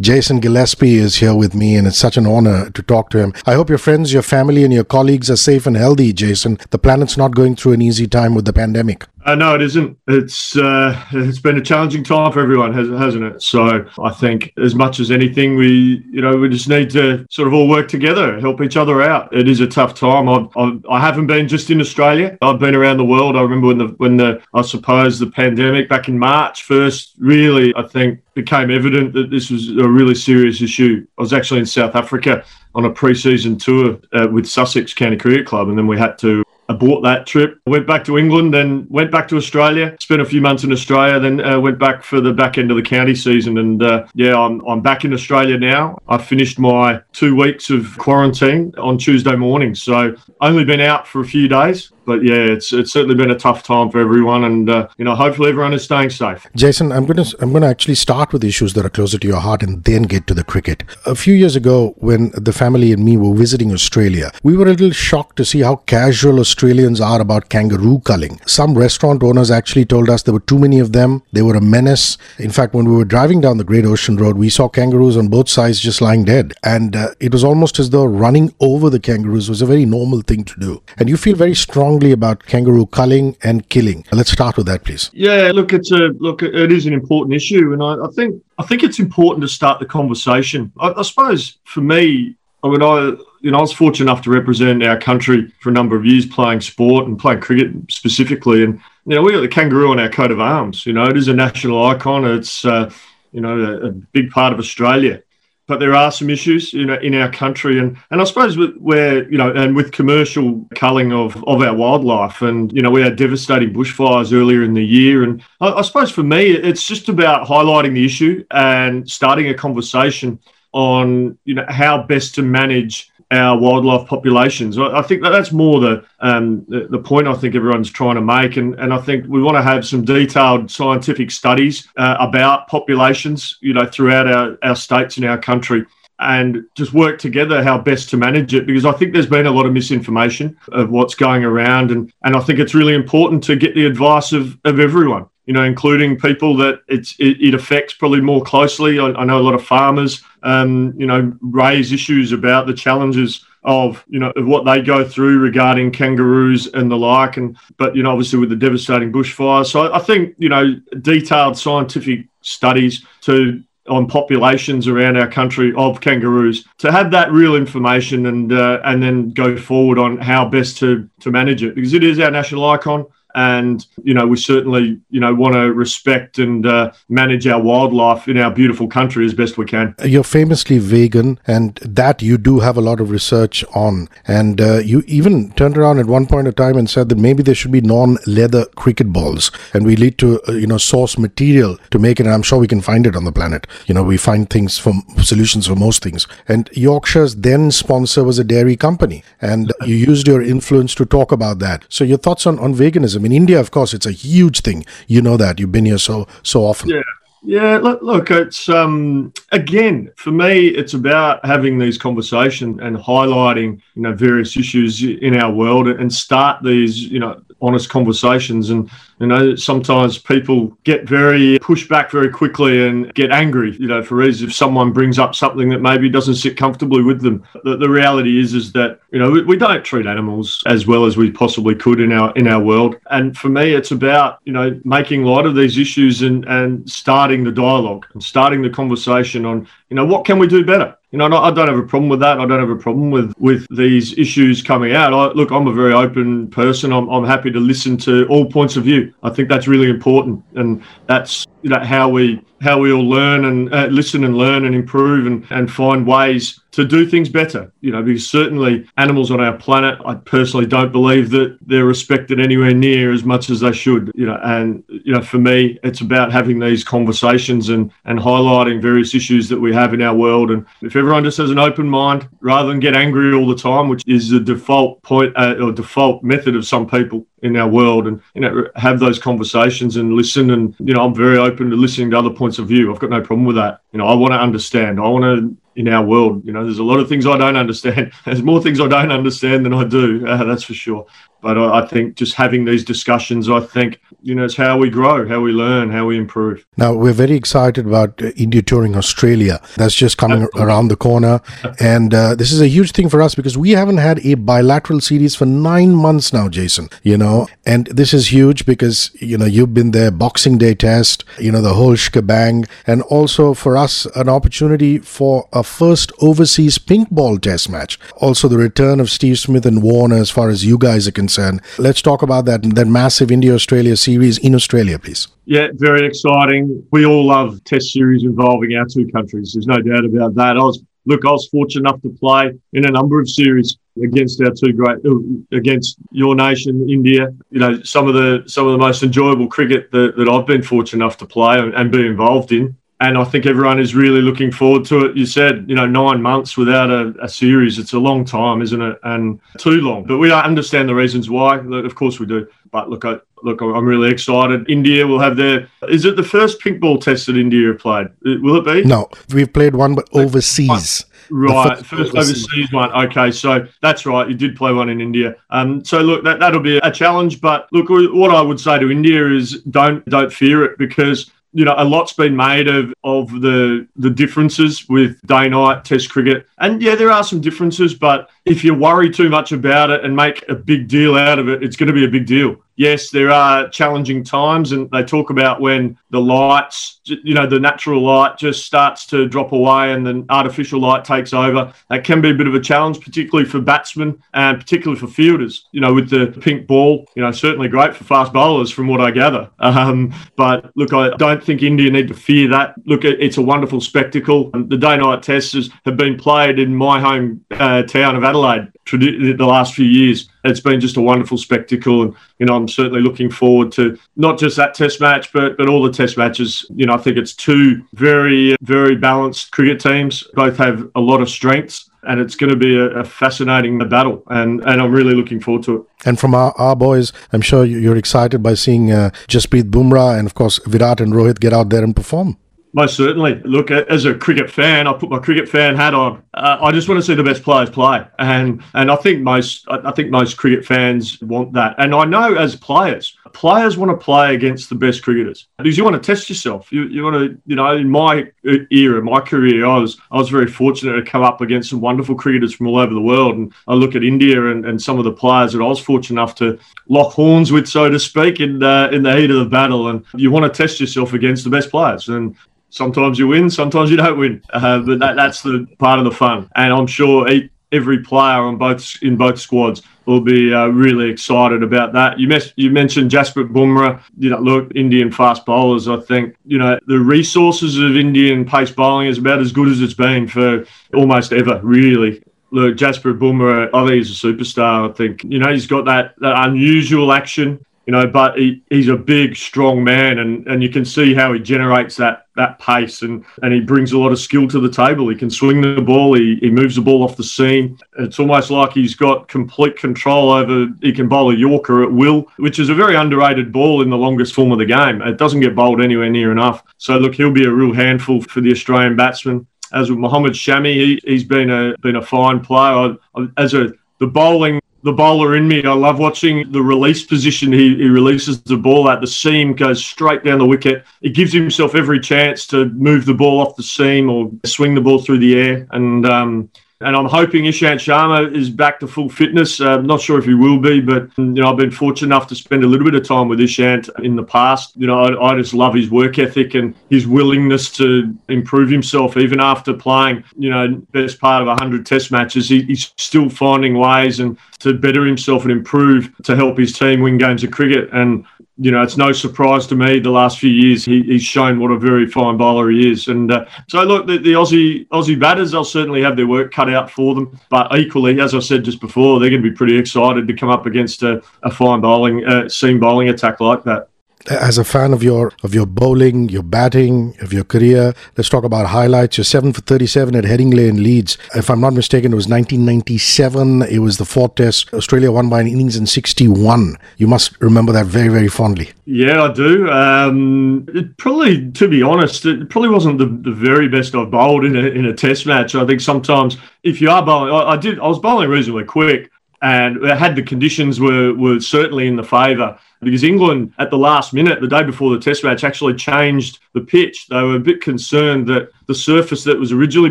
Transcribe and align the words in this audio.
Jason 0.00 0.40
Gillespie 0.40 0.94
is 0.94 1.16
here 1.16 1.34
with 1.34 1.54
me, 1.54 1.76
and 1.76 1.86
it's 1.86 1.98
such 1.98 2.16
an 2.16 2.26
honor 2.26 2.70
to 2.70 2.82
talk 2.82 3.10
to 3.10 3.18
him. 3.18 3.34
I 3.44 3.52
hope 3.52 3.68
your 3.68 3.76
friends, 3.76 4.14
your 4.14 4.22
family, 4.22 4.64
and 4.64 4.72
your 4.72 4.82
colleagues 4.82 5.30
are 5.30 5.36
safe 5.36 5.66
and 5.66 5.76
healthy, 5.76 6.14
Jason. 6.14 6.56
The 6.70 6.78
planet's 6.78 7.18
not 7.18 7.34
going 7.34 7.54
through 7.54 7.72
an 7.72 7.82
easy 7.82 8.06
time 8.06 8.34
with 8.34 8.46
the 8.46 8.54
pandemic. 8.54 9.04
Uh, 9.22 9.34
no, 9.34 9.54
it 9.54 9.60
isn't. 9.60 9.98
It's 10.08 10.56
uh, 10.56 10.98
it's 11.12 11.38
been 11.38 11.58
a 11.58 11.60
challenging 11.60 12.02
time 12.02 12.32
for 12.32 12.40
everyone, 12.40 12.72
hasn't 12.72 13.24
it? 13.24 13.42
So 13.42 13.86
I 14.02 14.10
think 14.10 14.52
as 14.56 14.74
much 14.74 14.98
as 14.98 15.10
anything, 15.10 15.56
we 15.56 16.02
you 16.10 16.22
know 16.22 16.38
we 16.38 16.48
just 16.48 16.68
need 16.68 16.88
to 16.90 17.26
sort 17.28 17.46
of 17.46 17.52
all 17.52 17.68
work 17.68 17.88
together, 17.88 18.40
help 18.40 18.62
each 18.62 18.78
other 18.78 19.02
out. 19.02 19.34
It 19.36 19.46
is 19.46 19.60
a 19.60 19.66
tough 19.66 19.94
time. 19.94 20.28
I've, 20.28 20.48
I've 20.56 20.84
I 20.90 21.00
haven't 21.00 21.26
been 21.26 21.48
just 21.48 21.70
in 21.70 21.80
Australia. 21.80 22.38
I've 22.40 22.58
been 22.58 22.74
around 22.74 22.96
the 22.96 23.04
world. 23.04 23.36
I 23.36 23.42
remember 23.42 23.66
when 23.66 23.78
the 23.78 23.88
when 23.98 24.16
the 24.16 24.42
I 24.54 24.62
suppose 24.62 25.18
the 25.18 25.30
pandemic 25.30 25.88
back 25.88 26.08
in 26.08 26.18
March 26.18 26.62
first 26.62 27.14
really 27.18 27.74
I 27.76 27.82
think 27.82 28.20
became 28.32 28.70
evident 28.70 29.12
that 29.12 29.30
this 29.30 29.50
was 29.50 29.68
a 29.76 29.86
really 29.86 30.14
serious 30.14 30.62
issue. 30.62 31.06
I 31.18 31.20
was 31.20 31.34
actually 31.34 31.60
in 31.60 31.66
South 31.66 31.94
Africa 31.94 32.42
on 32.74 32.86
a 32.86 32.90
pre-season 32.90 33.58
tour 33.58 33.98
uh, 34.12 34.28
with 34.30 34.46
Sussex 34.46 34.94
County 34.94 35.16
Cricket 35.16 35.46
Club, 35.46 35.68
and 35.68 35.76
then 35.76 35.86
we 35.86 35.98
had 35.98 36.16
to 36.18 36.42
I 36.70 36.72
bought 36.72 37.00
that 37.02 37.26
trip, 37.26 37.60
went 37.66 37.84
back 37.88 38.04
to 38.04 38.16
England, 38.16 38.54
then 38.54 38.86
went 38.88 39.10
back 39.10 39.26
to 39.28 39.36
Australia, 39.36 39.96
spent 39.98 40.20
a 40.20 40.24
few 40.24 40.40
months 40.40 40.62
in 40.62 40.70
Australia, 40.70 41.18
then 41.18 41.44
uh, 41.44 41.58
went 41.58 41.80
back 41.80 42.04
for 42.04 42.20
the 42.20 42.32
back 42.32 42.58
end 42.58 42.70
of 42.70 42.76
the 42.76 42.82
county 42.82 43.16
season. 43.16 43.58
And 43.58 43.82
uh, 43.82 44.06
yeah, 44.14 44.38
I'm, 44.38 44.60
I'm 44.60 44.80
back 44.80 45.04
in 45.04 45.12
Australia 45.12 45.58
now. 45.58 45.98
I 46.06 46.18
finished 46.18 46.60
my 46.60 47.02
two 47.12 47.34
weeks 47.34 47.70
of 47.70 47.98
quarantine 47.98 48.72
on 48.78 48.98
Tuesday 48.98 49.34
morning. 49.34 49.74
So 49.74 50.14
only 50.40 50.64
been 50.64 50.80
out 50.80 51.08
for 51.08 51.20
a 51.20 51.24
few 51.24 51.48
days 51.48 51.90
but 52.10 52.24
yeah, 52.24 52.54
it's 52.54 52.72
it's 52.72 52.92
certainly 52.92 53.14
been 53.14 53.30
a 53.30 53.38
tough 53.38 53.62
time 53.62 53.88
for 53.88 54.00
everyone, 54.00 54.42
and 54.42 54.68
uh, 54.68 54.88
you 54.98 55.04
know, 55.04 55.14
hopefully 55.14 55.50
everyone 55.50 55.72
is 55.72 55.84
staying 55.84 56.10
safe. 56.10 56.44
Jason, 56.56 56.90
I'm 56.90 57.06
gonna 57.06 57.26
I'm 57.40 57.52
gonna 57.52 57.68
actually 57.68 57.94
start 57.94 58.32
with 58.32 58.42
issues 58.42 58.72
that 58.74 58.84
are 58.84 58.94
closer 58.98 59.16
to 59.16 59.28
your 59.28 59.38
heart, 59.38 59.62
and 59.62 59.84
then 59.84 60.02
get 60.14 60.26
to 60.26 60.34
the 60.34 60.42
cricket. 60.42 60.82
A 61.06 61.14
few 61.14 61.34
years 61.34 61.54
ago, 61.54 61.94
when 61.98 62.30
the 62.30 62.52
family 62.52 62.92
and 62.92 63.04
me 63.04 63.16
were 63.16 63.32
visiting 63.32 63.70
Australia, 63.72 64.32
we 64.42 64.56
were 64.56 64.66
a 64.66 64.70
little 64.70 64.90
shocked 64.90 65.36
to 65.36 65.44
see 65.44 65.60
how 65.60 65.76
casual 65.76 66.40
Australians 66.40 67.00
are 67.00 67.20
about 67.20 67.48
kangaroo 67.48 68.00
culling. 68.00 68.40
Some 68.44 68.76
restaurant 68.76 69.22
owners 69.22 69.52
actually 69.52 69.84
told 69.84 70.10
us 70.10 70.24
there 70.24 70.34
were 70.34 70.48
too 70.54 70.58
many 70.58 70.80
of 70.80 70.92
them. 70.92 71.22
They 71.32 71.42
were 71.42 71.54
a 71.54 71.60
menace. 71.60 72.18
In 72.40 72.50
fact, 72.50 72.74
when 72.74 72.88
we 72.88 72.96
were 72.96 73.04
driving 73.04 73.40
down 73.40 73.58
the 73.58 73.70
Great 73.72 73.84
Ocean 73.84 74.16
Road, 74.16 74.36
we 74.36 74.50
saw 74.50 74.68
kangaroos 74.68 75.16
on 75.16 75.28
both 75.28 75.48
sides 75.48 75.78
just 75.78 76.00
lying 76.00 76.24
dead, 76.24 76.54
and 76.64 76.96
uh, 76.96 77.14
it 77.20 77.32
was 77.32 77.44
almost 77.44 77.78
as 77.78 77.90
though 77.90 78.04
running 78.04 78.52
over 78.58 78.90
the 78.90 78.98
kangaroos 78.98 79.48
was 79.48 79.62
a 79.62 79.66
very 79.66 79.86
normal 79.86 80.22
thing 80.22 80.42
to 80.42 80.58
do. 80.58 80.82
And 80.98 81.08
you 81.08 81.16
feel 81.16 81.36
very 81.36 81.54
strong 81.54 81.99
strongly 82.00 82.12
about 82.12 82.46
kangaroo 82.46 82.86
culling 82.86 83.36
and 83.42 83.68
killing. 83.68 84.04
Let's 84.12 84.32
start 84.32 84.56
with 84.56 84.66
that, 84.66 84.84
please. 84.84 85.10
Yeah, 85.12 85.50
look, 85.54 85.72
it's 85.72 85.90
a 85.90 86.12
look. 86.18 86.42
It 86.42 86.72
is 86.72 86.86
an 86.86 86.92
important 86.94 87.34
issue, 87.34 87.72
and 87.72 87.82
I, 87.82 88.06
I 88.06 88.08
think 88.16 88.42
I 88.58 88.64
think 88.64 88.82
it's 88.82 88.98
important 88.98 89.42
to 89.42 89.48
start 89.48 89.80
the 89.80 89.86
conversation. 89.86 90.72
I, 90.78 90.92
I 90.96 91.02
suppose 91.02 91.58
for 91.64 91.82
me, 91.82 92.36
I 92.64 92.68
mean, 92.68 92.82
I 92.82 93.16
you 93.42 93.50
know, 93.50 93.58
I 93.58 93.60
was 93.60 93.72
fortunate 93.72 94.10
enough 94.10 94.22
to 94.24 94.30
represent 94.30 94.82
our 94.82 94.98
country 94.98 95.50
for 95.60 95.70
a 95.70 95.72
number 95.72 95.96
of 95.96 96.04
years 96.04 96.26
playing 96.26 96.60
sport 96.60 97.06
and 97.06 97.18
playing 97.18 97.40
cricket 97.40 97.70
specifically. 97.88 98.64
And, 98.64 98.80
you 99.06 99.16
know, 99.16 99.22
we 99.22 99.32
got 99.32 99.40
the 99.40 99.48
kangaroo 99.48 99.92
on 99.92 99.98
our 99.98 100.10
coat 100.10 100.30
of 100.30 100.40
arms. 100.40 100.84
You 100.84 100.92
know, 100.92 101.06
it 101.06 101.16
is 101.16 101.28
a 101.28 101.32
national 101.32 101.82
icon. 101.86 102.26
It's, 102.26 102.66
uh, 102.66 102.90
you 103.32 103.40
know, 103.40 103.58
a, 103.58 103.88
a, 103.88 103.90
big 104.12 104.30
part 104.30 104.52
of 104.52 104.58
Australia 104.58 105.22
but 105.70 105.78
there 105.78 105.94
are 105.94 106.10
some 106.10 106.28
issues 106.28 106.72
you 106.72 106.84
know 106.84 106.96
in 106.96 107.14
our 107.14 107.30
country. 107.30 107.78
And 107.78 107.96
and 108.10 108.20
I 108.20 108.24
suppose 108.24 108.58
where 108.76 109.30
you 109.30 109.38
know 109.38 109.52
and 109.52 109.76
with 109.76 109.92
commercial 109.92 110.68
culling 110.74 111.12
of 111.12 111.42
of 111.44 111.62
our 111.62 111.74
wildlife 111.74 112.42
and 112.42 112.72
you 112.72 112.82
know 112.82 112.90
we 112.90 113.00
had 113.00 113.14
devastating 113.14 113.72
bushfires 113.72 114.32
earlier 114.32 114.64
in 114.64 114.74
the 114.74 114.84
year. 114.84 115.22
And 115.22 115.40
I, 115.60 115.68
I 115.74 115.82
suppose 115.82 116.10
for 116.10 116.24
me 116.24 116.50
it's 116.50 116.84
just 116.84 117.08
about 117.08 117.46
highlighting 117.46 117.94
the 117.94 118.04
issue 118.04 118.44
and 118.50 119.08
starting 119.08 119.46
a 119.48 119.54
conversation 119.54 120.40
on 120.72 121.38
you 121.44 121.54
know 121.54 121.64
how 121.68 122.02
best 122.02 122.34
to 122.34 122.42
manage 122.42 123.12
our 123.30 123.56
wildlife 123.56 124.08
populations. 124.08 124.78
I 124.78 125.02
think 125.02 125.22
that 125.22 125.30
that's 125.30 125.52
more 125.52 125.80
the, 125.80 126.04
um, 126.18 126.64
the, 126.68 126.88
the 126.90 126.98
point 126.98 127.28
I 127.28 127.34
think 127.34 127.54
everyone's 127.54 127.90
trying 127.90 128.16
to 128.16 128.20
make, 128.20 128.56
and 128.56 128.74
and 128.80 128.92
I 128.92 128.98
think 128.98 129.26
we 129.28 129.42
want 129.42 129.56
to 129.56 129.62
have 129.62 129.86
some 129.86 130.04
detailed 130.04 130.70
scientific 130.70 131.30
studies 131.30 131.88
uh, 131.96 132.16
about 132.18 132.66
populations, 132.68 133.58
you 133.60 133.72
know, 133.72 133.86
throughout 133.86 134.26
our, 134.26 134.58
our 134.62 134.76
states 134.76 135.16
and 135.16 135.26
our 135.26 135.38
country. 135.38 135.84
And 136.22 136.64
just 136.74 136.92
work 136.92 137.18
together 137.18 137.62
how 137.62 137.78
best 137.78 138.10
to 138.10 138.18
manage 138.18 138.52
it 138.52 138.66
because 138.66 138.84
I 138.84 138.92
think 138.92 139.14
there's 139.14 139.24
been 139.24 139.46
a 139.46 139.50
lot 139.50 139.64
of 139.64 139.72
misinformation 139.72 140.54
of 140.70 140.90
what's 140.90 141.14
going 141.14 141.44
around. 141.44 141.90
And, 141.90 142.12
and 142.22 142.36
I 142.36 142.40
think 142.40 142.58
it's 142.58 142.74
really 142.74 142.92
important 142.92 143.42
to 143.44 143.56
get 143.56 143.74
the 143.74 143.86
advice 143.86 144.34
of, 144.34 144.58
of 144.66 144.80
everyone 144.80 145.29
you 145.50 145.54
know, 145.54 145.64
including 145.64 146.16
people 146.16 146.56
that 146.58 146.82
it's 146.86 147.16
it, 147.18 147.42
it 147.42 147.54
affects 147.54 147.92
probably 147.92 148.20
more 148.20 148.40
closely. 148.40 149.00
I, 149.00 149.06
I, 149.06 149.24
know 149.24 149.40
a 149.40 149.42
lot 149.42 149.56
of 149.56 149.64
farmers, 149.64 150.22
um, 150.44 150.94
you 150.96 151.06
know, 151.06 151.36
raise 151.40 151.90
issues 151.90 152.30
about 152.30 152.68
the 152.68 152.72
challenges 152.72 153.44
of 153.64 154.04
you 154.08 154.20
know 154.20 154.30
of 154.36 154.46
what 154.46 154.64
they 154.64 154.80
go 154.80 155.02
through 155.02 155.40
regarding 155.40 155.90
kangaroos 155.90 156.68
and 156.68 156.88
the 156.88 156.96
like, 156.96 157.36
and 157.36 157.56
but 157.78 157.96
you 157.96 158.04
know, 158.04 158.12
obviously 158.12 158.38
with 158.38 158.50
the 158.50 158.54
devastating 158.54 159.10
bushfires. 159.10 159.66
So 159.66 159.92
I 159.92 159.98
think 159.98 160.36
you 160.38 160.48
know, 160.48 160.76
detailed 161.00 161.58
scientific 161.58 162.28
studies 162.42 163.04
to 163.22 163.60
on 163.88 164.06
populations 164.06 164.86
around 164.86 165.16
our 165.16 165.28
country 165.28 165.74
of 165.76 166.00
kangaroos 166.00 166.64
to 166.78 166.92
have 166.92 167.10
that 167.10 167.32
real 167.32 167.56
information 167.56 168.26
and 168.26 168.52
uh, 168.52 168.80
and 168.84 169.02
then 169.02 169.30
go 169.30 169.56
forward 169.56 169.98
on 169.98 170.16
how 170.16 170.48
best 170.48 170.78
to 170.78 171.10
to 171.18 171.32
manage 171.32 171.64
it 171.64 171.74
because 171.74 171.92
it 171.92 172.04
is 172.04 172.20
our 172.20 172.30
national 172.30 172.64
icon 172.70 173.04
and 173.34 173.86
you 174.02 174.14
know 174.14 174.26
we 174.26 174.36
certainly 174.36 175.00
you 175.10 175.20
know 175.20 175.34
want 175.34 175.54
to 175.54 175.72
respect 175.72 176.38
and 176.38 176.66
uh, 176.66 176.92
manage 177.08 177.46
our 177.46 177.60
wildlife 177.60 178.28
in 178.28 178.36
our 178.36 178.50
beautiful 178.50 178.88
country 178.88 179.24
as 179.24 179.34
best 179.34 179.58
we 179.58 179.64
can. 179.64 179.94
You're 180.04 180.24
famously 180.24 180.78
vegan 180.78 181.38
and 181.46 181.76
that 181.76 182.22
you 182.22 182.38
do 182.38 182.60
have 182.60 182.76
a 182.76 182.80
lot 182.80 183.00
of 183.00 183.10
research 183.10 183.64
on. 183.74 184.08
And 184.26 184.60
uh, 184.60 184.78
you 184.78 185.02
even 185.06 185.52
turned 185.52 185.76
around 185.76 185.98
at 185.98 186.06
one 186.06 186.26
point 186.26 186.48
of 186.48 186.56
time 186.56 186.76
and 186.76 186.88
said 186.88 187.08
that 187.08 187.18
maybe 187.18 187.42
there 187.42 187.54
should 187.54 187.72
be 187.72 187.80
non-leather 187.80 188.66
cricket 188.76 189.12
balls. 189.12 189.50
And 189.74 189.84
we 189.86 189.94
need 189.96 190.18
to 190.18 190.40
uh, 190.48 190.52
you 190.52 190.66
know 190.66 190.78
source 190.78 191.18
material 191.18 191.78
to 191.90 191.98
make 191.98 192.20
it 192.20 192.26
and 192.26 192.34
i'm 192.34 192.42
sure 192.42 192.58
we 192.58 192.66
can 192.66 192.80
find 192.80 193.06
it 193.06 193.16
on 193.16 193.24
the 193.24 193.32
planet. 193.32 193.66
You 193.86 193.94
know 193.94 194.02
we 194.02 194.16
find 194.16 194.48
things 194.48 194.78
for 194.78 194.92
solutions 195.22 195.66
for 195.66 195.76
most 195.76 196.02
things. 196.02 196.26
And 196.48 196.68
yorkshire's 196.72 197.36
then 197.36 197.70
sponsor 197.70 198.24
was 198.24 198.38
a 198.38 198.44
dairy 198.44 198.76
company. 198.76 199.22
And 199.40 199.72
you 199.86 199.94
used 199.94 200.26
your 200.26 200.42
influence 200.42 200.94
to 200.96 201.04
talk 201.04 201.32
about 201.32 201.58
that. 201.60 201.84
So 201.88 202.04
your 202.04 202.18
thoughts 202.18 202.46
on, 202.46 202.58
on 202.58 202.74
veganism 202.74 203.19
in 203.24 203.32
India, 203.32 203.60
of 203.60 203.70
course, 203.70 203.94
it's 203.94 204.06
a 204.06 204.12
huge 204.12 204.60
thing. 204.60 204.84
You 205.06 205.22
know 205.22 205.36
that. 205.36 205.58
You've 205.58 205.72
been 205.72 205.86
here 205.86 205.98
so 205.98 206.26
so 206.42 206.64
often. 206.64 206.90
Yeah. 206.90 207.02
Yeah, 207.42 207.78
look, 207.78 208.02
look, 208.02 208.30
it's 208.30 208.68
um, 208.68 209.32
again 209.50 210.12
for 210.16 210.30
me, 210.30 210.68
it's 210.68 210.92
about 210.92 211.42
having 211.42 211.78
these 211.78 211.96
conversations 211.96 212.80
and 212.82 212.98
highlighting, 212.98 213.80
you 213.94 214.02
know, 214.02 214.12
various 214.12 214.58
issues 214.58 215.02
in 215.02 215.34
our 215.38 215.50
world, 215.50 215.88
and 215.88 216.12
start 216.12 216.62
these, 216.62 216.98
you 217.02 217.18
know, 217.18 217.40
honest 217.60 217.88
conversations. 217.88 218.70
And 218.70 218.90
you 219.18 219.26
know, 219.26 219.54
sometimes 219.54 220.18
people 220.18 220.76
get 220.84 221.08
very 221.08 221.58
pushed 221.58 221.88
back 221.88 222.10
very 222.10 222.30
quickly 222.30 222.86
and 222.86 223.12
get 223.14 223.30
angry, 223.30 223.76
you 223.78 223.86
know, 223.86 224.02
for 224.02 224.16
reasons 224.16 224.50
if 224.50 224.56
someone 224.56 224.92
brings 224.92 225.18
up 225.18 225.34
something 225.34 225.68
that 225.70 225.80
maybe 225.80 226.08
doesn't 226.08 226.36
sit 226.36 226.56
comfortably 226.56 227.02
with 227.02 227.20
them. 227.20 227.44
The, 227.64 227.76
the 227.76 227.88
reality 227.88 228.40
is, 228.40 228.54
is 228.54 228.72
that 228.72 229.00
you 229.10 229.18
know 229.18 229.30
we, 229.30 229.42
we, 229.44 229.56
don't 229.56 229.84
treat 229.84 230.06
animals 230.06 230.62
as 230.66 230.86
well 230.86 231.04
as 231.04 231.16
we 231.16 231.30
possibly 231.30 231.74
could 231.74 232.00
in 232.00 232.12
our 232.12 232.32
in 232.34 232.48
our 232.48 232.62
world. 232.62 232.96
And 233.10 233.36
for 233.36 233.48
me, 233.48 233.74
it's 233.74 233.90
about 233.90 234.38
you 234.44 234.52
know 234.52 234.80
making 234.84 235.24
light 235.24 235.46
of 235.46 235.54
these 235.54 235.78
issues 235.78 236.22
and 236.22 236.44
and 236.46 236.88
starting 236.90 237.44
the 237.44 237.52
dialogue 237.52 238.06
and 238.14 238.22
starting 238.22 238.62
the 238.62 238.70
conversation 238.70 239.44
on 239.44 239.68
you 239.88 239.96
know 239.96 240.04
what 240.04 240.24
can 240.24 240.38
we 240.38 240.46
do 240.46 240.64
better 240.64 240.96
you 241.10 241.18
know, 241.18 241.26
I 241.26 241.50
don't 241.50 241.66
have 241.66 241.76
a 241.76 241.82
problem 241.82 242.08
with 242.08 242.20
that. 242.20 242.38
I 242.38 242.46
don't 242.46 242.60
have 242.60 242.70
a 242.70 242.76
problem 242.76 243.10
with 243.10 243.34
with 243.38 243.66
these 243.70 244.16
issues 244.16 244.62
coming 244.62 244.94
out. 244.94 245.12
I, 245.12 245.32
look, 245.32 245.50
I'm 245.50 245.66
a 245.66 245.72
very 245.72 245.92
open 245.92 246.48
person. 246.48 246.92
I'm, 246.92 247.08
I'm 247.08 247.24
happy 247.24 247.50
to 247.50 247.58
listen 247.58 247.96
to 247.98 248.26
all 248.28 248.46
points 248.46 248.76
of 248.76 248.84
view. 248.84 249.12
I 249.24 249.30
think 249.30 249.48
that's 249.48 249.66
really 249.66 249.90
important, 249.90 250.44
and 250.54 250.82
that's 251.06 251.46
you 251.62 251.70
know 251.70 251.80
how 251.80 252.08
we 252.08 252.40
how 252.60 252.78
we 252.78 252.92
all 252.92 253.08
learn 253.08 253.44
and 253.44 253.72
uh, 253.74 253.86
listen 253.86 254.24
and 254.24 254.36
learn 254.36 254.64
and 254.64 254.74
improve 254.74 255.26
and, 255.26 255.46
and 255.50 255.70
find 255.70 256.06
ways 256.06 256.60
to 256.72 256.84
do 256.84 257.04
things 257.04 257.28
better 257.28 257.72
you 257.80 257.90
know 257.90 258.02
because 258.02 258.28
certainly 258.28 258.86
animals 258.96 259.30
on 259.32 259.40
our 259.40 259.56
planet 259.56 259.98
i 260.06 260.14
personally 260.14 260.66
don't 260.66 260.92
believe 260.92 261.30
that 261.30 261.58
they're 261.62 261.84
respected 261.84 262.38
anywhere 262.38 262.72
near 262.72 263.12
as 263.12 263.24
much 263.24 263.50
as 263.50 263.58
they 263.58 263.72
should 263.72 264.12
you 264.14 264.24
know 264.24 264.38
and 264.44 264.84
you 264.88 265.12
know 265.12 265.20
for 265.20 265.38
me 265.38 265.78
it's 265.82 266.00
about 266.00 266.30
having 266.30 266.60
these 266.60 266.84
conversations 266.84 267.68
and 267.70 267.90
and 268.04 268.18
highlighting 268.18 268.80
various 268.80 269.14
issues 269.14 269.48
that 269.48 269.60
we 269.60 269.72
have 269.72 269.94
in 269.94 270.02
our 270.02 270.14
world. 270.14 270.50
And 270.50 270.66
if 270.82 270.96
everyone 270.96 271.24
just 271.24 271.38
has 271.38 271.50
an 271.50 271.58
open 271.58 271.88
mind 271.88 272.28
rather 272.40 272.68
than 272.68 272.80
get 272.80 272.94
angry 272.94 273.32
all 273.34 273.46
the 273.46 273.56
time 273.56 273.88
which 273.88 274.02
is 274.06 274.30
the 274.30 274.40
default 274.40 275.02
point 275.02 275.32
uh, 275.36 275.56
or 275.60 275.72
default 275.72 276.22
method 276.22 276.56
of 276.56 276.66
some 276.66 276.88
people 276.88 277.26
in 277.42 277.56
our 277.56 277.68
world 277.68 278.06
and 278.06 278.20
you 278.34 278.40
know 278.40 278.66
have 278.76 279.00
those 279.00 279.18
conversations 279.18 279.96
and 279.96 280.12
listen 280.12 280.50
and 280.50 280.74
you 280.78 280.94
know 280.94 281.04
I'm 281.04 281.14
very 281.14 281.38
open 281.38 281.70
to 281.70 281.76
listening 281.76 282.10
to 282.10 282.18
other 282.18 282.30
points 282.30 282.58
of 282.58 282.68
view. 282.68 282.92
I've 282.92 283.00
got 283.00 283.10
no 283.10 283.20
problem 283.20 283.44
with 283.44 283.56
that. 283.56 283.80
You 283.92 283.98
know 283.98 284.06
I 284.06 284.14
want 284.14 284.32
to 284.32 284.38
understand. 284.38 285.00
I 285.00 285.08
want 285.08 285.24
to 285.24 285.56
in 285.80 285.88
our 285.88 286.04
world 286.04 286.44
you 286.46 286.52
know 286.52 286.62
there's 286.64 286.82
a 286.86 286.90
lot 286.92 287.00
of 287.00 287.08
things 287.08 287.26
I 287.26 287.36
don't 287.36 287.56
understand 287.56 288.12
there's 288.24 288.42
more 288.42 288.60
things 288.62 288.78
I 288.80 288.88
don't 288.88 289.12
understand 289.20 289.64
than 289.64 289.74
I 289.74 289.84
do 289.84 290.26
uh, 290.26 290.44
that's 290.44 290.64
for 290.70 290.74
sure 290.74 291.06
But 291.40 291.58
I, 291.58 291.80
I 291.80 291.86
think 291.86 292.16
just 292.16 292.34
having 292.34 292.64
these 292.64 292.84
discussions, 292.84 293.48
I 293.48 293.60
think 293.60 294.00
you 294.22 294.34
know, 294.34 294.44
it's 294.44 294.56
how 294.56 294.76
we 294.76 294.90
grow, 294.90 295.26
how 295.26 295.40
we 295.40 295.52
learn, 295.52 295.90
how 295.90 296.06
we 296.06 296.18
improve. 296.18 296.66
Now, 296.76 296.92
we're 296.92 297.12
very 297.12 297.34
excited 297.34 297.86
about 297.86 298.22
uh, 298.22 298.30
India 298.36 298.62
touring 298.62 298.96
Australia. 298.96 299.60
That's 299.76 299.94
just 299.94 300.18
coming 300.18 300.42
Absolutely. 300.42 300.62
around 300.62 300.88
the 300.88 300.96
corner. 300.96 301.40
And 301.78 302.12
uh, 302.12 302.34
this 302.34 302.52
is 302.52 302.60
a 302.60 302.68
huge 302.68 302.92
thing 302.92 303.08
for 303.08 303.22
us 303.22 303.34
because 303.34 303.56
we 303.56 303.70
haven't 303.70 303.96
had 303.96 304.24
a 304.24 304.34
bilateral 304.34 305.00
series 305.00 305.34
for 305.34 305.46
nine 305.46 305.94
months 305.94 306.32
now, 306.32 306.48
Jason, 306.48 306.88
you 307.02 307.16
know. 307.16 307.48
And 307.64 307.86
this 307.86 308.12
is 308.12 308.32
huge 308.32 308.66
because, 308.66 309.10
you 309.20 309.38
know, 309.38 309.46
you've 309.46 309.74
been 309.74 309.92
there, 309.92 310.10
Boxing 310.10 310.58
Day 310.58 310.74
test, 310.74 311.24
you 311.38 311.50
know, 311.50 311.62
the 311.62 311.74
whole 311.74 311.94
shkabang. 311.94 312.68
And 312.86 313.02
also 313.02 313.54
for 313.54 313.76
us, 313.76 314.04
an 314.16 314.28
opportunity 314.28 314.98
for 314.98 315.48
a 315.52 315.62
first 315.70 316.12
overseas 316.20 316.78
pink 316.78 317.08
ball 317.10 317.38
test 317.38 317.70
match. 317.70 317.98
Also, 318.16 318.48
the 318.48 318.58
return 318.58 319.00
of 319.00 319.10
Steve 319.10 319.38
Smith 319.38 319.64
and 319.64 319.82
Warner 319.82 320.16
as 320.16 320.30
far 320.30 320.50
as 320.50 320.64
you 320.64 320.76
guys 320.76 321.08
are 321.08 321.12
concerned. 321.12 321.62
Let's 321.78 322.02
talk 322.02 322.22
about 322.22 322.44
that, 322.46 322.62
that 322.74 322.86
massive 322.86 323.30
India 323.30 323.54
Australia 323.54 323.96
series 323.96 324.38
in 324.38 324.54
Australia, 324.54 324.98
please? 324.98 325.28
Yeah, 325.46 325.68
very 325.74 326.06
exciting. 326.06 326.86
We 326.90 327.06
all 327.06 327.26
love 327.26 327.62
Test 327.64 327.92
series 327.92 328.22
involving 328.24 328.74
our 328.76 328.86
two 328.86 329.08
countries. 329.08 329.52
There's 329.52 329.66
no 329.66 329.80
doubt 329.80 330.04
about 330.04 330.34
that. 330.34 330.56
I 330.56 330.62
was 330.62 330.82
look, 331.06 331.24
I 331.24 331.30
was 331.30 331.48
fortunate 331.48 331.88
enough 331.88 332.02
to 332.02 332.10
play 332.10 332.52
in 332.72 332.86
a 332.86 332.90
number 332.90 333.20
of 333.20 333.28
series 333.28 333.76
against 334.02 334.40
our 334.42 334.52
two 334.52 334.72
great 334.72 334.98
uh, 335.04 335.56
against 335.56 335.96
your 336.10 336.34
nation, 336.34 336.88
India. 336.88 337.28
You 337.50 337.60
know, 337.60 337.82
some 337.82 338.08
of 338.08 338.14
the 338.14 338.44
some 338.46 338.66
of 338.66 338.72
the 338.72 338.78
most 338.78 339.02
enjoyable 339.02 339.48
cricket 339.48 339.90
that, 339.92 340.16
that 340.16 340.28
I've 340.28 340.46
been 340.46 340.62
fortunate 340.62 341.04
enough 341.04 341.16
to 341.18 341.26
play 341.26 341.58
and, 341.58 341.74
and 341.74 341.90
be 341.90 342.06
involved 342.06 342.52
in 342.52 342.76
and 343.00 343.16
I 343.16 343.24
think 343.24 343.46
everyone 343.46 343.80
is 343.80 343.94
really 343.94 344.20
looking 344.20 344.52
forward 344.52 344.84
to 344.86 345.06
it. 345.06 345.16
You 345.16 345.24
said, 345.24 345.64
you 345.66 345.74
know, 345.74 345.86
nine 345.86 346.20
months 346.20 346.56
without 346.58 346.90
a, 346.90 347.14
a, 347.22 347.28
series, 347.28 347.78
it's 347.78 347.94
a 347.94 347.98
long 347.98 348.26
time, 348.26 348.60
isn't 348.60 348.80
it? 348.80 348.98
And 349.04 349.40
too 349.56 349.80
long. 349.80 350.04
But 350.04 350.18
we 350.18 350.30
understand 350.30 350.88
the 350.88 350.94
reasons 350.94 351.30
why. 351.30 351.56
Of 351.58 351.94
course 351.94 352.20
we 352.20 352.26
do. 352.26 352.46
But 352.70 352.90
look, 352.90 353.06
I, 353.06 353.16
look, 353.42 353.62
I'm 353.62 353.86
really 353.86 354.10
excited. 354.10 354.68
India 354.68 355.06
will 355.06 355.18
have 355.18 355.36
their. 355.36 355.66
Is 355.88 356.04
it 356.04 356.16
the 356.16 356.22
first 356.22 356.60
pink 356.60 356.78
ball 356.78 356.98
test 356.98 357.26
that 357.26 357.36
India 357.36 357.68
have 357.68 357.78
played? 357.78 358.08
Will 358.22 358.56
it 358.56 358.64
be? 358.66 358.86
No, 358.86 359.08
we've 359.32 359.52
played 359.52 359.74
one, 359.74 359.94
but 359.94 360.08
overseas. 360.12 361.06
Right, 361.30 361.78
first, 361.78 361.86
first 361.86 362.14
overseas. 362.14 362.44
overseas 362.44 362.72
one. 362.72 362.92
Okay, 363.06 363.30
so 363.30 363.66
that's 363.80 364.04
right. 364.04 364.28
You 364.28 364.34
did 364.34 364.56
play 364.56 364.72
one 364.72 364.90
in 364.90 365.00
India. 365.00 365.36
Um, 365.48 365.84
so 365.84 366.00
look, 366.00 366.22
that 366.24 366.38
that'll 366.38 366.60
be 366.60 366.76
a 366.78 366.90
challenge. 366.90 367.40
But 367.40 367.66
look, 367.72 367.88
what 367.88 368.30
I 368.30 368.42
would 368.42 368.60
say 368.60 368.78
to 368.78 368.90
India 368.90 369.26
is 369.28 369.62
don't 369.62 370.04
don't 370.04 370.32
fear 370.32 370.64
it 370.64 370.76
because 370.76 371.30
you 371.52 371.64
know, 371.64 371.74
a 371.76 371.84
lot's 371.84 372.12
been 372.12 372.36
made 372.36 372.68
of 372.68 372.92
of 373.02 373.30
the 373.40 373.86
the 373.96 374.10
differences 374.10 374.88
with 374.88 375.20
day 375.26 375.48
night 375.48 375.84
Test 375.84 376.10
cricket, 376.10 376.46
and 376.58 376.80
yeah, 376.80 376.94
there 376.94 377.10
are 377.10 377.24
some 377.24 377.40
differences. 377.40 377.94
But 377.94 378.30
if 378.44 378.62
you 378.62 378.74
worry 378.74 379.10
too 379.10 379.28
much 379.28 379.52
about 379.52 379.90
it 379.90 380.04
and 380.04 380.14
make 380.14 380.48
a 380.48 380.54
big 380.54 380.88
deal 380.88 381.16
out 381.16 381.38
of 381.38 381.48
it, 381.48 381.62
it's 381.62 381.76
going 381.76 381.88
to 381.88 381.92
be 381.92 382.04
a 382.04 382.08
big 382.08 382.26
deal 382.26 382.56
yes, 382.80 383.10
there 383.10 383.30
are 383.30 383.68
challenging 383.68 384.24
times, 384.24 384.72
and 384.72 384.90
they 384.90 385.04
talk 385.04 385.28
about 385.28 385.60
when 385.60 385.98
the 386.08 386.18
lights, 386.18 387.00
you 387.04 387.34
know, 387.34 387.46
the 387.46 387.60
natural 387.60 388.00
light 388.00 388.38
just 388.38 388.64
starts 388.64 389.04
to 389.04 389.28
drop 389.28 389.52
away 389.52 389.92
and 389.92 390.06
the 390.06 390.24
artificial 390.30 390.80
light 390.80 391.04
takes 391.04 391.34
over. 391.34 391.74
That 391.90 392.04
can 392.04 392.22
be 392.22 392.30
a 392.30 392.34
bit 392.34 392.46
of 392.46 392.54
a 392.54 392.60
challenge, 392.60 392.98
particularly 393.00 393.46
for 393.46 393.60
batsmen 393.60 394.22
and 394.32 394.58
particularly 394.58 394.98
for 394.98 395.08
fielders. 395.08 395.66
You 395.72 395.82
know, 395.82 395.92
with 395.92 396.08
the 396.08 396.28
pink 396.40 396.66
ball, 396.66 397.06
you 397.14 397.22
know, 397.22 397.30
certainly 397.32 397.68
great 397.68 397.94
for 397.94 398.04
fast 398.04 398.32
bowlers, 398.32 398.70
from 398.70 398.88
what 398.88 399.02
I 399.02 399.10
gather. 399.10 399.50
Um, 399.58 400.14
but 400.36 400.72
look, 400.74 400.94
I 400.94 401.10
don't 401.18 401.44
think 401.44 401.62
India 401.62 401.90
need 401.90 402.08
to 402.08 402.14
fear 402.14 402.48
that. 402.48 402.74
Look, 402.86 403.04
it's 403.04 403.36
a 403.36 403.42
wonderful 403.42 403.82
spectacle. 403.82 404.50
The 404.54 404.78
day 404.78 404.96
night 404.96 405.22
tests 405.22 405.68
have 405.84 405.98
been 405.98 406.16
played 406.16 406.58
in 406.58 406.74
my 406.74 406.98
home 406.98 407.44
uh, 407.50 407.82
town 407.82 408.16
of 408.16 408.24
Adelaide 408.24 408.72
the 408.90 409.36
last 409.46 409.74
few 409.74 409.84
years. 409.84 410.28
It's 410.44 410.60
been 410.60 410.80
just 410.80 410.96
a 410.96 411.02
wonderful 411.02 411.38
spectacle, 411.38 412.02
and 412.02 412.14
you 412.38 412.46
know 412.46 412.56
I'm 412.56 412.68
certainly 412.68 413.00
looking 413.00 413.30
forward 413.30 413.72
to 413.72 413.98
not 414.16 414.38
just 414.38 414.56
that 414.56 414.74
Test 414.74 415.00
match, 415.00 415.32
but 415.32 415.56
but 415.56 415.68
all 415.68 415.82
the 415.82 415.92
Test 415.92 416.16
matches. 416.16 416.66
You 416.74 416.86
know 416.86 416.94
I 416.94 416.98
think 416.98 417.16
it's 417.16 417.34
two 417.34 417.82
very 417.94 418.56
very 418.60 418.96
balanced 418.96 419.50
cricket 419.52 419.80
teams. 419.80 420.24
Both 420.34 420.56
have 420.56 420.90
a 420.94 421.00
lot 421.00 421.20
of 421.20 421.28
strengths, 421.28 421.90
and 422.02 422.20
it's 422.20 422.34
going 422.34 422.50
to 422.50 422.56
be 422.56 422.76
a, 422.76 422.86
a, 423.00 423.04
fascinating 423.04 423.78
battle, 423.88 424.22
and, 424.28 424.60
and 424.60 424.80
I'm 424.80 424.92
really 424.92 425.14
looking 425.14 425.40
forward 425.40 425.64
to 425.64 425.76
it. 425.76 425.82
And 426.04 426.18
from 426.18 426.34
our, 426.34 426.52
our 426.56 426.76
boys, 426.76 427.12
I'm 427.32 427.42
sure 427.42 427.64
you're 427.64 427.96
excited 427.96 428.42
by 428.42 428.54
seeing 428.54 428.90
uh, 428.90 429.10
Jasprit 429.28 429.70
Bumrah 429.70 430.18
and, 430.18 430.26
of 430.26 430.34
course, 430.34 430.58
Virat 430.66 431.00
and 431.00 431.12
Rohit 431.12 431.40
get 431.40 431.52
out 431.52 431.68
there 431.68 431.84
and 431.84 431.94
perform. 431.94 432.38
Most 432.72 432.96
certainly. 432.96 433.40
Look, 433.44 433.70
as 433.70 434.04
a 434.04 434.14
cricket 434.14 434.48
fan, 434.48 434.86
I 434.86 434.92
put 434.92 435.10
my 435.10 435.18
cricket 435.18 435.48
fan 435.48 435.74
hat 435.74 435.92
on. 435.92 436.22
Uh, 436.34 436.58
I 436.60 436.70
just 436.70 436.88
want 436.88 437.00
to 437.00 437.06
see 437.06 437.14
the 437.14 437.24
best 437.24 437.42
players 437.42 437.68
play, 437.68 438.06
and 438.18 438.62
and 438.74 438.92
I 438.92 438.96
think 438.96 439.22
most 439.22 439.66
I 439.68 439.90
think 439.90 440.10
most 440.10 440.36
cricket 440.36 440.64
fans 440.64 441.20
want 441.20 441.52
that. 441.54 441.74
And 441.78 441.92
I 441.92 442.04
know 442.04 442.36
as 442.36 442.54
players, 442.54 443.16
players 443.32 443.76
want 443.76 443.90
to 443.90 443.96
play 443.96 444.36
against 444.36 444.68
the 444.68 444.76
best 444.76 445.02
cricketers 445.02 445.48
because 445.58 445.76
you 445.76 445.82
want 445.82 446.00
to 446.00 446.06
test 446.06 446.28
yourself. 446.28 446.70
You, 446.70 446.84
you 446.84 447.02
want 447.02 447.16
to, 447.16 447.40
you 447.44 447.56
know, 447.56 447.76
in 447.76 447.90
my 447.90 448.30
era, 448.70 449.02
my 449.02 449.20
career, 449.20 449.66
I 449.66 449.78
was 449.78 449.98
I 450.12 450.18
was 450.18 450.28
very 450.28 450.46
fortunate 450.46 450.92
to 450.92 451.10
come 451.10 451.22
up 451.22 451.40
against 451.40 451.70
some 451.70 451.80
wonderful 451.80 452.14
cricketers 452.14 452.54
from 452.54 452.68
all 452.68 452.78
over 452.78 452.94
the 452.94 453.00
world. 453.00 453.36
And 453.36 453.52
I 453.66 453.74
look 453.74 453.96
at 453.96 454.04
India 454.04 454.46
and, 454.52 454.64
and 454.64 454.80
some 454.80 454.98
of 454.98 455.04
the 455.04 455.12
players 455.12 455.54
that 455.54 455.62
I 455.62 455.66
was 455.66 455.80
fortunate 455.80 456.20
enough 456.20 456.36
to 456.36 456.56
lock 456.88 457.14
horns 457.14 457.50
with, 457.50 457.66
so 457.66 457.90
to 457.90 457.98
speak, 457.98 458.38
in 458.38 458.62
uh, 458.62 458.90
in 458.92 459.02
the 459.02 459.16
heat 459.16 459.30
of 459.32 459.38
the 459.38 459.46
battle. 459.46 459.88
And 459.88 460.04
you 460.14 460.30
want 460.30 460.52
to 460.52 460.56
test 460.56 460.78
yourself 460.78 461.14
against 461.14 461.42
the 461.42 461.50
best 461.50 461.70
players. 461.70 462.08
And 462.08 462.36
sometimes 462.70 463.18
you 463.18 463.28
win, 463.28 463.50
sometimes 463.50 463.90
you 463.90 463.96
don't 463.96 464.18
win. 464.18 464.42
Uh, 464.50 464.80
but 464.80 464.98
that, 465.00 465.16
that's 465.16 465.42
the 465.42 465.66
part 465.78 465.98
of 465.98 466.04
the 466.04 466.10
fun. 466.10 466.48
And 466.56 466.72
I'm 466.72 466.86
sure 466.86 467.28
every 467.72 468.02
player 468.02 468.40
on 468.40 468.56
both 468.56 468.96
in 469.02 469.16
both 469.16 469.38
squads 469.38 469.82
will 470.06 470.20
be 470.20 470.52
uh, 470.52 470.66
really 470.66 471.08
excited 471.08 471.62
about 471.62 471.92
that. 471.92 472.18
You, 472.18 472.26
mes- 472.26 472.52
you 472.56 472.70
mentioned 472.70 473.10
Jasprit 473.10 473.52
Bumrah. 473.52 474.02
You 474.18 474.30
know, 474.30 474.40
look, 474.40 474.72
Indian 474.74 475.12
fast 475.12 475.46
bowlers. 475.46 475.88
I 475.88 476.00
think 476.00 476.36
you 476.44 476.58
know 476.58 476.78
the 476.86 476.98
resources 476.98 477.78
of 477.78 477.96
Indian 477.96 478.44
pace 478.44 478.70
bowling 478.70 479.08
is 479.08 479.18
about 479.18 479.40
as 479.40 479.52
good 479.52 479.68
as 479.68 479.80
it's 479.80 479.94
been 479.94 480.26
for 480.26 480.64
almost 480.94 481.32
ever. 481.32 481.60
Really, 481.62 482.22
look, 482.50 482.76
Jasprit 482.76 483.18
Bumrah. 483.18 483.70
I 483.72 483.86
think 483.86 483.96
he's 483.96 484.10
a 484.10 484.26
superstar. 484.26 484.90
I 484.90 484.92
think 484.92 485.22
you 485.24 485.38
know 485.38 485.52
he's 485.52 485.66
got 485.66 485.84
that, 485.84 486.14
that 486.18 486.48
unusual 486.48 487.12
action 487.12 487.64
you 487.86 487.92
know, 487.92 488.06
but 488.06 488.38
he, 488.38 488.62
he's 488.70 488.88
a 488.88 488.96
big, 488.96 489.34
strong 489.36 489.82
man, 489.82 490.18
and, 490.18 490.46
and 490.46 490.62
you 490.62 490.68
can 490.68 490.84
see 490.84 491.14
how 491.14 491.32
he 491.32 491.40
generates 491.40 491.96
that 491.96 492.26
that 492.36 492.58
pace, 492.58 493.02
and, 493.02 493.24
and 493.42 493.52
he 493.52 493.60
brings 493.60 493.92
a 493.92 493.98
lot 493.98 494.12
of 494.12 494.18
skill 494.18 494.46
to 494.48 494.60
the 494.60 494.70
table. 494.70 495.08
He 495.08 495.16
can 495.16 495.28
swing 495.28 495.60
the 495.60 495.82
ball, 495.82 496.14
he, 496.14 496.36
he 496.36 496.50
moves 496.50 496.76
the 496.76 496.82
ball 496.82 497.02
off 497.02 497.16
the 497.16 497.24
seam. 497.24 497.78
It's 497.98 498.18
almost 498.18 498.50
like 498.50 498.72
he's 498.72 498.94
got 498.94 499.28
complete 499.28 499.76
control 499.76 500.30
over. 500.30 500.68
He 500.80 500.92
can 500.92 501.08
bowl 501.08 501.32
a 501.32 501.34
Yorker 501.34 501.82
at 501.82 501.92
will, 501.92 502.28
which 502.36 502.58
is 502.58 502.68
a 502.68 502.74
very 502.74 502.96
underrated 502.96 503.52
ball 503.52 503.82
in 503.82 503.90
the 503.90 503.96
longest 503.96 504.34
form 504.34 504.52
of 504.52 504.58
the 504.58 504.66
game. 504.66 505.02
It 505.02 505.16
doesn't 505.16 505.40
get 505.40 505.56
bowled 505.56 505.82
anywhere 505.82 506.10
near 506.10 506.32
enough. 506.32 506.62
So 506.78 506.96
look, 506.98 507.14
he'll 507.14 507.32
be 507.32 507.44
a 507.44 507.50
real 507.50 507.74
handful 507.74 508.22
for 508.22 508.40
the 508.40 508.52
Australian 508.52 508.96
batsman. 508.96 509.46
As 509.72 509.90
with 509.90 509.98
Mohammad 509.98 510.32
Shami, 510.32 510.74
he, 510.74 511.00
he's 511.04 511.24
been 511.24 511.50
a 511.50 511.76
been 511.78 511.96
a 511.96 512.02
fine 512.02 512.40
player. 512.40 512.96
I, 513.16 513.26
as 513.36 513.54
a 513.54 513.72
the 513.98 514.06
bowling 514.06 514.60
the 514.82 514.92
bowler 514.92 515.36
in 515.36 515.46
me. 515.46 515.64
I 515.64 515.72
love 515.72 515.98
watching 515.98 516.50
the 516.52 516.62
release 516.62 517.04
position. 517.04 517.52
He, 517.52 517.76
he 517.76 517.88
releases 517.88 518.42
the 518.42 518.56
ball 518.56 518.88
at 518.88 519.00
the 519.00 519.06
seam, 519.06 519.54
goes 519.54 519.84
straight 519.84 520.24
down 520.24 520.38
the 520.38 520.46
wicket. 520.46 520.84
He 521.00 521.10
gives 521.10 521.32
himself 521.32 521.74
every 521.74 522.00
chance 522.00 522.46
to 522.48 522.66
move 522.66 523.04
the 523.04 523.14
ball 523.14 523.40
off 523.40 523.56
the 523.56 523.62
seam 523.62 524.08
or 524.08 524.30
swing 524.44 524.74
the 524.74 524.80
ball 524.80 525.00
through 525.00 525.18
the 525.18 525.38
air. 525.38 525.68
And 525.70 526.06
um, 526.06 526.50
and 526.82 526.96
I'm 526.96 527.06
hoping 527.06 527.44
Ishant 527.44 527.76
Sharma 527.76 528.34
is 528.34 528.48
back 528.48 528.80
to 528.80 528.86
full 528.86 529.10
fitness. 529.10 529.60
Uh, 529.60 529.82
not 529.82 530.00
sure 530.00 530.18
if 530.18 530.24
he 530.24 530.32
will 530.32 530.58
be, 530.58 530.80
but 530.80 531.10
you 531.18 531.24
know 531.24 531.50
I've 531.50 531.58
been 531.58 531.70
fortunate 531.70 532.06
enough 532.06 532.26
to 532.28 532.34
spend 532.34 532.64
a 532.64 532.66
little 532.66 532.86
bit 532.86 532.94
of 532.94 533.06
time 533.06 533.28
with 533.28 533.38
Ishant 533.38 533.90
in 534.02 534.16
the 534.16 534.22
past. 534.22 534.76
You 534.76 534.86
know 534.86 535.00
I, 535.00 535.32
I 535.32 535.36
just 535.36 535.52
love 535.52 535.74
his 535.74 535.90
work 535.90 536.18
ethic 536.18 536.54
and 536.54 536.74
his 536.88 537.06
willingness 537.06 537.70
to 537.72 538.16
improve 538.28 538.70
himself, 538.70 539.18
even 539.18 539.40
after 539.40 539.74
playing 539.74 540.24
you 540.38 540.48
know 540.48 540.76
best 540.92 541.20
part 541.20 541.42
of 541.42 541.48
100 541.48 541.84
Test 541.84 542.10
matches. 542.10 542.48
He, 542.48 542.62
he's 542.62 542.92
still 542.96 543.28
finding 543.28 543.76
ways 543.76 544.20
and 544.20 544.38
to 544.60 544.72
better 544.72 545.04
himself 545.04 545.42
and 545.42 545.52
improve 545.52 546.10
to 546.22 546.34
help 546.34 546.56
his 546.56 546.78
team 546.78 547.02
win 547.02 547.18
games 547.18 547.44
of 547.44 547.50
cricket. 547.50 547.90
And 547.92 548.24
you 548.62 548.70
know, 548.70 548.82
it's 548.82 548.98
no 548.98 549.10
surprise 549.10 549.66
to 549.68 549.74
me 549.74 550.00
the 550.00 550.10
last 550.10 550.38
few 550.38 550.50
years 550.50 550.84
he, 550.84 551.02
he's 551.02 551.22
shown 551.22 551.58
what 551.58 551.70
a 551.70 551.78
very 551.78 552.06
fine 552.06 552.36
bowler 552.36 552.70
he 552.70 552.90
is. 552.90 553.08
And 553.08 553.32
uh, 553.32 553.46
so, 553.68 553.82
look, 553.84 554.06
the, 554.06 554.18
the, 554.18 554.34
Aussie 554.34 554.86
Aussie 554.88 555.18
batters, 555.18 555.52
they'll 555.52 555.64
certainly 555.64 556.02
have 556.02 556.14
their 556.14 556.26
work 556.26 556.52
cut 556.52 556.68
out 556.68 556.90
for 556.90 557.14
them. 557.14 557.38
But 557.48 557.74
equally, 557.74 558.20
as 558.20 558.34
I 558.34 558.38
said 558.40 558.64
just 558.64 558.80
before, 558.80 559.18
they're 559.18 559.30
going 559.30 559.42
to 559.42 559.50
be 559.50 559.56
pretty 559.56 559.78
excited 559.78 560.28
to 560.28 560.34
come 560.34 560.50
up 560.50 560.66
against 560.66 561.02
a, 561.02 561.22
a 561.42 561.50
fine 561.50 561.80
bowling, 561.80 562.24
uh, 562.26 562.50
seam 562.50 562.78
bowling 562.78 563.08
attack 563.08 563.40
like 563.40 563.64
that 563.64 563.89
as 564.28 564.58
a 564.58 564.64
fan 564.64 564.92
of 564.92 565.02
your 565.02 565.32
of 565.42 565.54
your 565.54 565.66
bowling, 565.66 566.28
your 566.28 566.42
batting, 566.42 567.16
of 567.20 567.32
your 567.32 567.44
career, 567.44 567.94
let's 568.16 568.28
talk 568.28 568.44
about 568.44 568.66
highlights. 568.66 569.16
You're 569.16 569.24
seven 569.24 569.52
for 569.52 569.60
thirty-seven 569.62 570.14
at 570.14 570.24
Headingley 570.24 570.68
in 570.68 570.82
Leeds. 570.82 571.16
If 571.34 571.50
I'm 571.50 571.60
not 571.60 571.72
mistaken, 571.72 572.12
it 572.12 572.16
was 572.16 572.28
1997. 572.28 573.62
It 573.62 573.78
was 573.78 573.96
the 573.96 574.04
fourth 574.04 574.34
Test. 574.34 574.72
Australia 574.74 575.10
won 575.10 575.28
by 575.28 575.40
an 575.40 575.46
innings 575.46 575.76
in 575.76 575.86
61. 575.86 576.76
You 576.98 577.06
must 577.06 577.40
remember 577.40 577.72
that 577.72 577.86
very 577.86 578.08
very 578.08 578.28
fondly. 578.28 578.70
Yeah, 578.84 579.22
I 579.24 579.32
do. 579.32 579.70
Um, 579.70 580.66
it 580.74 580.96
probably, 580.96 581.50
to 581.52 581.68
be 581.68 581.82
honest, 581.82 582.26
it 582.26 582.50
probably 582.50 582.70
wasn't 582.70 582.98
the, 582.98 583.06
the 583.06 583.32
very 583.32 583.68
best 583.68 583.94
I've 583.94 584.10
bowled 584.10 584.44
in 584.44 584.56
a 584.56 584.68
in 584.68 584.86
a 584.86 584.92
Test 584.92 585.26
match. 585.26 585.54
I 585.54 585.66
think 585.66 585.80
sometimes 585.80 586.36
if 586.62 586.80
you 586.80 586.90
are 586.90 587.04
bowling, 587.04 587.32
I, 587.32 587.52
I 587.52 587.56
did. 587.56 587.78
I 587.78 587.86
was 587.86 587.98
bowling 587.98 588.28
reasonably 588.28 588.64
quick 588.64 589.10
and 589.42 589.82
had 589.84 590.16
the 590.16 590.22
conditions 590.22 590.80
were 590.80 591.14
were 591.14 591.40
certainly 591.40 591.86
in 591.86 591.96
the 591.96 592.02
favour 592.02 592.58
because 592.82 593.04
England 593.04 593.52
at 593.58 593.70
the 593.70 593.76
last 593.76 594.14
minute, 594.14 594.40
the 594.40 594.48
day 594.48 594.62
before 594.62 594.90
the 594.90 595.00
Test 595.00 595.22
match, 595.22 595.44
actually 595.44 595.74
changed 595.74 596.38
the 596.54 596.60
pitch. 596.60 597.06
They 597.08 597.22
were 597.22 597.36
a 597.36 597.40
bit 597.40 597.60
concerned 597.60 598.26
that 598.28 598.50
the 598.66 598.74
surface 598.74 599.22
that 599.24 599.38
was 599.38 599.52
originally 599.52 599.90